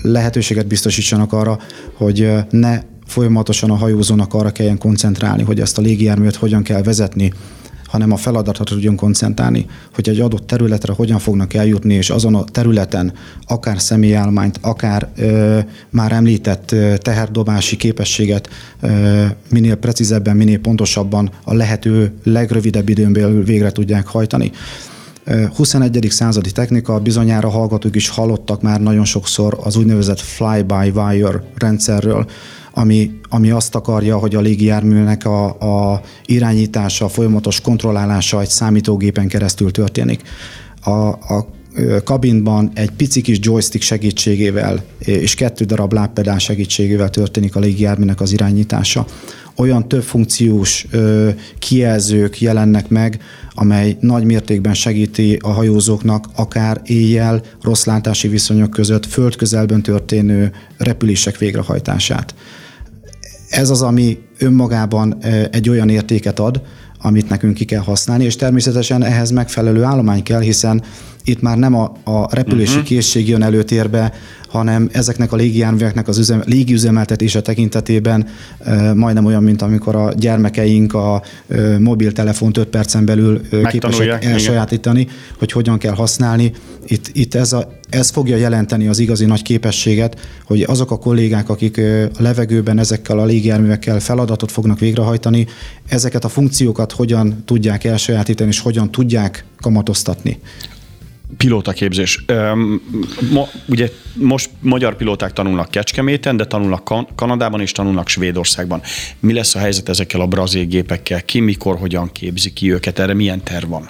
lehetőséget 0.02 0.66
biztosítsanak 0.66 1.32
arra, 1.32 1.58
hogy 1.94 2.32
ne 2.50 2.80
folyamatosan 3.06 3.70
a 3.70 3.74
hajózónak 3.74 4.34
arra 4.34 4.50
kelljen 4.50 4.78
koncentrálni, 4.78 5.42
hogy 5.42 5.60
ezt 5.60 5.78
a 5.78 5.82
légijárművet 5.82 6.36
hogyan 6.36 6.62
kell 6.62 6.82
vezetni, 6.82 7.32
hanem 7.90 8.12
a 8.12 8.16
feladatra 8.16 8.64
tudjon 8.64 8.96
koncentrálni, 8.96 9.66
hogy 9.94 10.09
egy 10.09 10.20
adott 10.20 10.46
területre 10.46 10.92
hogyan 10.92 11.18
fognak 11.18 11.55
eljutni, 11.55 11.94
és 11.94 12.11
azon 12.11 12.35
a 12.35 12.44
területen 12.44 13.12
akár 13.46 13.81
személyállományt, 13.81 14.59
akár 14.62 15.09
ö, 15.16 15.59
már 15.90 16.12
említett 16.12 16.72
ö, 16.72 16.96
teherdobási 16.96 17.76
képességet 17.76 18.48
ö, 18.81 19.24
minél 19.50 19.74
precízebben, 19.74 20.37
minél 20.37 20.59
pontosabban 20.59 21.31
a 21.44 21.55
lehető 21.55 22.12
legrövidebb 22.24 22.88
időn 22.88 23.12
belül 23.12 23.44
végre 23.44 23.70
tudják 23.70 24.07
hajtani. 24.07 24.53
21. 25.57 26.07
századi 26.11 26.53
technika, 26.53 27.00
bizonyára 27.00 27.48
hallgatók 27.48 27.96
is 27.96 28.09
hallottak 28.09 28.62
már 28.62 28.81
nagyon 28.81 29.05
sokszor 29.05 29.59
az 29.62 29.76
úgynevezett 29.76 30.20
fly-by-wire 30.20 31.42
rendszerről, 31.57 32.26
ami, 32.80 33.10
ami 33.28 33.50
azt 33.50 33.74
akarja, 33.74 34.18
hogy 34.18 34.34
a 34.34 34.40
légijárműnek 34.40 35.24
a, 35.24 35.44
a 35.92 36.00
irányítása, 36.24 37.04
a 37.04 37.08
folyamatos 37.08 37.60
kontrollálása 37.60 38.40
egy 38.40 38.48
számítógépen 38.48 39.28
keresztül 39.28 39.70
történik. 39.70 40.22
A, 40.84 40.90
a 41.08 41.46
kabinban 42.04 42.70
egy 42.74 42.90
pici 42.90 43.20
kis 43.20 43.38
joystick 43.40 43.84
segítségével 43.84 44.84
és 44.98 45.34
kettő 45.34 45.64
darab 45.64 45.92
lábpedál 45.92 46.38
segítségével 46.38 47.10
történik 47.10 47.56
a 47.56 47.60
légijárműnek 47.60 48.20
az 48.20 48.32
irányítása. 48.32 49.06
Olyan 49.56 49.88
több 49.88 50.02
funkciós 50.02 50.86
kijelzők 51.58 52.40
jelennek 52.40 52.88
meg, 52.88 53.20
amely 53.54 53.96
nagy 54.00 54.24
mértékben 54.24 54.74
segíti 54.74 55.38
a 55.42 55.48
hajózóknak 55.48 56.26
akár 56.34 56.80
éjjel, 56.84 57.42
rossz 57.62 57.84
látási 57.84 58.28
viszonyok 58.28 58.70
között 58.70 59.06
földközelben 59.06 59.82
történő 59.82 60.52
repülések 60.76 61.38
végrehajtását. 61.38 62.34
Ez 63.50 63.70
az, 63.70 63.82
ami 63.82 64.18
önmagában 64.38 65.16
egy 65.50 65.68
olyan 65.68 65.88
értéket 65.88 66.38
ad, 66.38 66.62
amit 67.02 67.28
nekünk 67.28 67.54
ki 67.54 67.64
kell 67.64 67.80
használni, 67.80 68.24
és 68.24 68.36
természetesen 68.36 69.02
ehhez 69.02 69.30
megfelelő 69.30 69.82
állomány 69.82 70.22
kell, 70.22 70.40
hiszen 70.40 70.82
itt 71.24 71.40
már 71.40 71.56
nem 71.56 71.74
a, 71.74 71.92
a 72.04 72.35
repülési 72.35 72.70
uh-huh. 72.70 72.87
készség 72.87 73.28
jön 73.28 73.42
előtérbe, 73.42 74.12
hanem 74.50 74.88
ezeknek 74.92 75.33
a 75.33 75.37
légijárműveknek 75.37 76.09
az 76.09 76.18
üzem, 76.18 76.42
légiüzemeltetése 76.46 77.40
tekintetében 77.40 78.26
e, 78.59 78.94
majdnem 78.94 79.24
olyan, 79.24 79.42
mint 79.42 79.62
amikor 79.62 79.96
a 79.96 80.12
gyermekeink 80.16 80.94
a 80.94 81.22
e, 81.48 81.78
mobiltelefont 81.78 82.56
5 82.56 82.68
percen 82.68 83.04
belül 83.04 83.40
e, 83.50 83.68
képesek 83.68 84.24
elsajátítani, 84.24 85.00
igen. 85.00 85.14
hogy 85.38 85.52
hogyan 85.52 85.78
kell 85.78 85.94
használni. 85.94 86.52
Itt, 86.87 87.11
itt 87.12 87.35
ez, 87.35 87.52
a, 87.52 87.72
ez 87.90 88.11
fogja 88.11 88.37
jelenteni 88.37 88.88
az 88.88 88.98
igazi 88.98 89.24
nagy 89.24 89.42
képességet, 89.42 90.16
hogy 90.44 90.62
azok 90.62 90.90
a 90.90 90.98
kollégák, 90.98 91.48
akik 91.48 91.80
a 92.18 92.22
levegőben 92.22 92.78
ezekkel 92.78 93.18
a 93.18 93.24
légijárművekkel 93.24 94.00
feladatot 94.00 94.52
fognak 94.52 94.78
végrehajtani, 94.78 95.46
ezeket 95.88 96.24
a 96.24 96.28
funkciókat 96.28 96.92
hogyan 96.92 97.42
tudják 97.44 97.85
elsajátítani, 97.85 98.50
és 98.50 98.61
hogyan 98.61 98.90
tudják 98.90 99.44
kamatoztatni 99.61 100.38
pilótaképzés. 101.36 102.24
Ugye 103.68 103.90
most 104.14 104.50
magyar 104.60 104.96
pilóták 104.96 105.32
tanulnak 105.32 105.70
Kecskeméten, 105.70 106.36
de 106.36 106.44
tanulnak 106.44 106.84
kan- 106.84 107.08
Kanadában 107.14 107.60
és 107.60 107.72
tanulnak 107.72 108.08
Svédországban. 108.08 108.82
Mi 109.20 109.32
lesz 109.32 109.54
a 109.54 109.58
helyzet 109.58 109.88
ezekkel 109.88 110.20
a 110.20 110.26
brazil 110.26 110.64
gépekkel? 110.64 111.24
Ki, 111.24 111.40
mikor, 111.40 111.78
hogyan 111.78 112.12
képzi 112.12 112.52
ki 112.52 112.72
őket? 112.72 112.98
Erre 112.98 113.14
milyen 113.14 113.44
terv 113.44 113.68
van? 113.68 113.88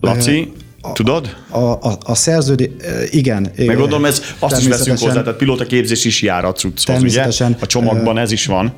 Laci? 0.00 0.52
Tudod? 0.92 1.36
A, 1.48 1.58
a, 1.58 1.98
a 2.04 2.14
szerződés, 2.14 2.68
igen. 3.10 3.50
Meg 3.56 3.76
gondolom, 3.76 4.04
ez 4.04 4.22
azt 4.38 4.60
is 4.60 4.66
veszünk 4.66 4.98
hozzá, 4.98 5.22
tehát 5.22 5.38
pilóta 5.38 5.66
képzés 5.66 6.04
is 6.04 6.22
jár 6.22 6.44
a 6.44 6.52
cucchoz, 6.52 7.02
ugye? 7.02 7.26
A 7.60 7.66
csomagban 7.66 8.18
ez 8.18 8.32
is 8.32 8.46
van. 8.46 8.72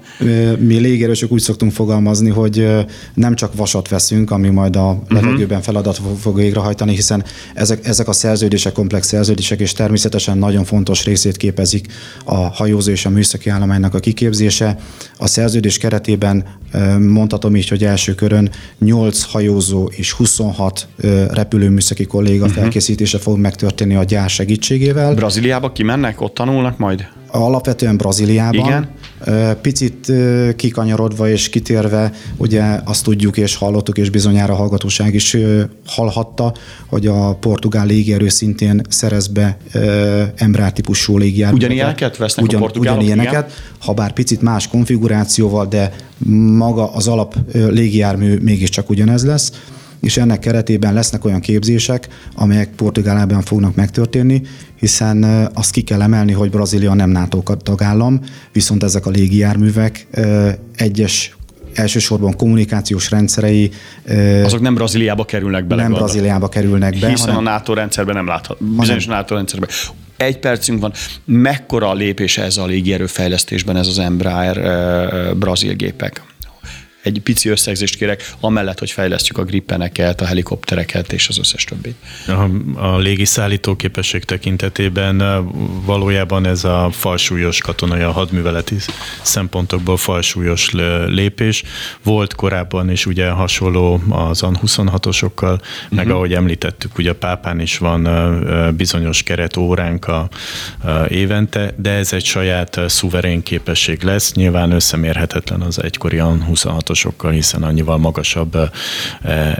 Mi 0.59 0.79
légérősök 0.79 1.33
úgy 1.33 1.41
szoktunk 1.41 1.73
fogalmazni, 1.73 2.31
hogy 2.31 2.67
nem 3.15 3.35
csak 3.35 3.55
vasat 3.55 3.89
veszünk, 3.89 4.31
ami 4.31 4.49
majd 4.49 4.77
a 4.77 4.93
mhm. 4.93 5.15
levegőben 5.15 5.63
feladat 5.63 6.01
fog 6.21 6.37
végrehajtani, 6.37 6.95
hiszen 6.95 7.25
ezek, 7.55 7.87
ezek 7.87 8.09
a 8.09 8.13
szerződések 8.13 8.73
komplex 8.73 9.07
szerződések, 9.07 9.61
és 9.61 9.73
természetesen 9.73 10.39
nagyon 10.39 10.65
fontos 10.65 11.05
részét 11.05 11.37
képezik 11.37 11.87
a 12.25 12.35
hajózó 12.35 12.91
és 12.91 13.05
a 13.07 13.11
műszaki 13.11 13.51
állománynak 13.51 13.95
a 13.95 13.99
kiképzése. 13.99 14.79
A 15.19 15.27
szerződés 15.27 15.79
keretében 15.79 16.45
mondhatom 16.99 17.57
így, 17.57 17.69
hogy 17.69 17.85
első 17.85 18.15
körön 18.15 18.51
8 18.79 19.23
hajózó 19.23 19.91
és 19.97 20.13
26 20.13 20.89
repülőműszaki 21.31 21.96
műszaki 21.97 22.07
kolléga 22.07 22.45
uh-huh. 22.45 22.61
felkészítése 22.61 23.19
fog 23.19 23.39
megtörténni 23.39 23.95
a 23.95 24.05
gyár 24.05 24.31
segítségével. 24.31 25.15
Brazíliába 25.15 25.73
kimennek, 25.73 26.21
ott 26.21 26.35
tanulnak 26.35 26.79
majd? 26.79 27.07
Alapvetően 27.31 27.97
Brazíliában. 27.97 28.67
Igen. 28.67 28.89
Picit 29.61 30.13
kikanyarodva 30.57 31.29
és 31.29 31.49
kitérve, 31.49 32.13
ugye 32.37 32.81
azt 32.85 33.05
tudjuk 33.05 33.37
és 33.37 33.55
hallottuk, 33.55 33.99
és 33.99 34.11
bizonyára 34.11 34.53
a 34.53 34.57
hallgatóság 34.57 35.15
is 35.15 35.37
hallhatta, 35.87 36.55
hogy 36.87 37.07
a 37.07 37.35
portugál 37.35 37.87
légierő 37.87 38.29
szintén 38.29 38.83
szerez 38.89 39.27
be 39.27 39.57
Embraer 40.35 40.73
típusú 40.73 41.19
légijárműveket. 41.19 41.71
Ugyanilyeneket 41.71 42.17
vesznek 42.17 42.45
Ugyan, 42.45 42.61
a 42.61 42.65
portugálok? 42.65 43.01
Ugyanilyeneket, 43.03 43.53
ha 43.79 43.93
bár 43.93 44.13
picit 44.13 44.43
más 44.43 44.69
konfigurációval, 44.69 45.67
de 45.67 45.93
maga 46.57 46.93
az 46.93 47.09
alap 47.09 47.35
légijármű 47.53 48.37
mégiscsak 48.37 48.91
ugyanez 48.91 49.25
lesz 49.25 49.53
és 50.07 50.17
ennek 50.17 50.39
keretében 50.39 50.95
lesznek 50.95 51.25
olyan 51.25 51.41
képzések, 51.41 52.09
amelyek 52.35 52.69
Portugáliában 52.69 53.43
fognak 53.43 53.75
megtörténni, 53.75 54.43
hiszen 54.79 55.23
azt 55.55 55.71
ki 55.71 55.81
kell 55.81 56.03
emelni, 56.03 56.33
hogy 56.33 56.51
Brazília 56.51 56.95
nem 56.95 57.11
NATO 57.11 57.43
tagállam, 57.43 58.21
viszont 58.53 58.83
ezek 58.83 59.07
a 59.07 59.11
légijárművek 59.11 60.07
egyes 60.77 61.37
elsősorban 61.75 62.37
kommunikációs 62.37 63.11
rendszerei. 63.11 63.71
Azok 64.45 64.61
nem 64.61 64.75
Brazíliába 64.75 65.25
kerülnek 65.25 65.67
bele. 65.67 65.83
Nem 65.83 65.93
Brazíliába 65.93 66.49
kerülnek 66.49 66.99
be. 66.99 67.09
Hiszen 67.09 67.29
hanem, 67.29 67.47
a 67.47 67.51
NATO 67.51 67.75
rendszerben 67.75 68.15
nem 68.15 68.27
láthat. 68.27 68.59
Bizonyos 68.59 69.05
hanem, 69.05 69.19
NATO 69.19 69.35
rendszerben. 69.35 69.69
Egy 70.17 70.39
percünk 70.39 70.81
van. 70.81 70.93
Mekkora 71.25 71.89
a 71.89 71.95
lépés 71.95 72.39
ez 72.39 72.57
a 72.57 72.67
légierőfejlesztésben, 72.67 73.77
ez 73.77 73.87
az 73.87 73.99
Embraer 73.99 74.57
brazil 75.37 75.75
gépek? 75.75 76.23
Egy 77.07 77.21
pici 77.21 77.49
összegzést 77.49 77.97
kérek, 77.97 78.33
amellett, 78.41 78.79
hogy 78.79 78.91
fejlesztjük 78.91 79.39
a 79.39 79.45
grippeneket, 79.45 80.21
a 80.21 80.25
helikoptereket 80.25 81.13
és 81.13 81.29
az 81.29 81.39
összes 81.39 81.65
többit. 81.65 81.97
A, 82.27 82.49
a 82.87 82.99
légiszállító 82.99 83.77
képesség 83.77 84.25
tekintetében 84.25 85.23
valójában 85.85 86.47
ez 86.47 86.65
a 86.65 86.89
falsúlyos 86.93 87.59
katonai, 87.59 88.01
a 88.01 88.11
hadműveleti 88.11 88.77
szempontokból 89.23 89.97
falsúlyos 89.97 90.71
lépés. 91.07 91.63
Volt 92.03 92.35
korábban 92.35 92.91
is 92.91 93.07
ugye 93.07 93.29
hasonló 93.29 94.03
az 94.09 94.43
AN-26-osokkal, 94.43 95.53
uh-huh. 95.53 95.59
meg 95.91 96.07
mhm. 96.07 96.15
ahogy 96.15 96.33
említettük, 96.33 96.99
ugye 96.99 97.11
a 97.11 97.15
pápán 97.15 97.61
is 97.61 97.79
van 97.79 98.09
bizonyos 98.77 99.23
keret 99.23 99.57
óránk 99.57 100.07
a, 100.07 100.29
a 100.83 100.89
évente, 101.09 101.75
de 101.77 101.91
ez 101.91 102.13
egy 102.13 102.25
saját 102.25 102.81
szuverén 102.87 103.43
képesség 103.43 104.03
lesz, 104.03 104.33
nyilván 104.33 104.71
összemérhetetlen 104.71 105.61
az 105.61 105.83
egykori 105.83 106.19
AN-26-os 106.19 106.96
biztosokkal, 106.97 107.31
hiszen 107.31 107.63
annyival 107.63 107.99
magasabb 107.99 108.71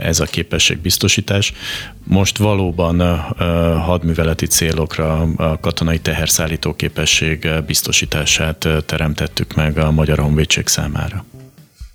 ez 0.01 0.19
a 0.19 0.25
képességbiztosítás. 0.25 1.53
Most 2.03 2.37
valóban 2.37 3.19
hadműveleti 3.79 4.45
célokra 4.45 5.21
a 5.37 5.59
katonai 5.59 5.99
teherszállító 5.99 6.73
képesség 6.73 7.49
biztosítását 7.65 8.67
teremtettük 8.85 9.55
meg 9.55 9.77
a 9.77 9.91
Magyar 9.91 10.19
Honvédség 10.19 10.67
számára. 10.67 11.25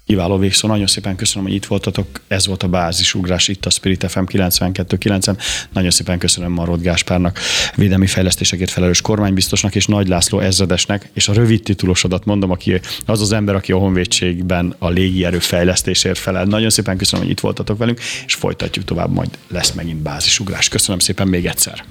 Kiváló 0.06 0.38
végszó, 0.38 0.68
nagyon 0.68 0.86
szépen 0.86 1.16
köszönöm, 1.16 1.44
hogy 1.44 1.54
itt 1.54 1.64
voltatok. 1.64 2.06
Ez 2.28 2.46
volt 2.46 2.62
a 2.62 2.68
bázisugrás 2.68 3.48
itt 3.48 3.66
a 3.66 3.70
Spirit 3.70 4.10
FM 4.10 4.22
92.9-en. 4.24 5.38
Nagyon 5.72 5.90
szépen 5.90 6.18
köszönöm 6.18 6.52
Marod 6.52 6.82
Gáspárnak, 6.82 7.38
védelmi 7.76 8.06
fejlesztésekért 8.06 8.70
felelős 8.70 9.00
kormánybiztosnak 9.00 9.74
és 9.74 9.86
Nagy 9.86 10.08
László 10.08 10.40
ezredesnek, 10.40 11.10
és 11.12 11.28
a 11.28 11.32
rövid 11.32 11.62
titulosodat 11.62 12.24
mondom, 12.24 12.50
aki 12.50 12.80
az 13.06 13.20
az 13.20 13.32
ember, 13.32 13.54
aki 13.54 13.72
a 13.72 13.78
honvédségben 13.78 14.74
a 14.78 14.88
légierő 14.88 15.38
fejlesztésért 15.38 16.18
felel. 16.18 16.44
Nagyon 16.44 16.70
szépen 16.70 16.96
köszönöm, 16.96 17.24
hogy 17.24 17.32
itt 17.32 17.40
voltatok 17.40 17.78
velünk, 17.78 18.00
és 18.26 18.34
folytatjuk 18.34 18.84
tovább, 18.84 19.10
majd 19.10 19.38
lesz 19.48 19.72
megint 19.72 19.98
bázisugrás. 19.98 20.68
Köszönöm 20.68 20.98
szépen 20.98 21.28
még 21.28 21.46
egyszer. 21.46 21.84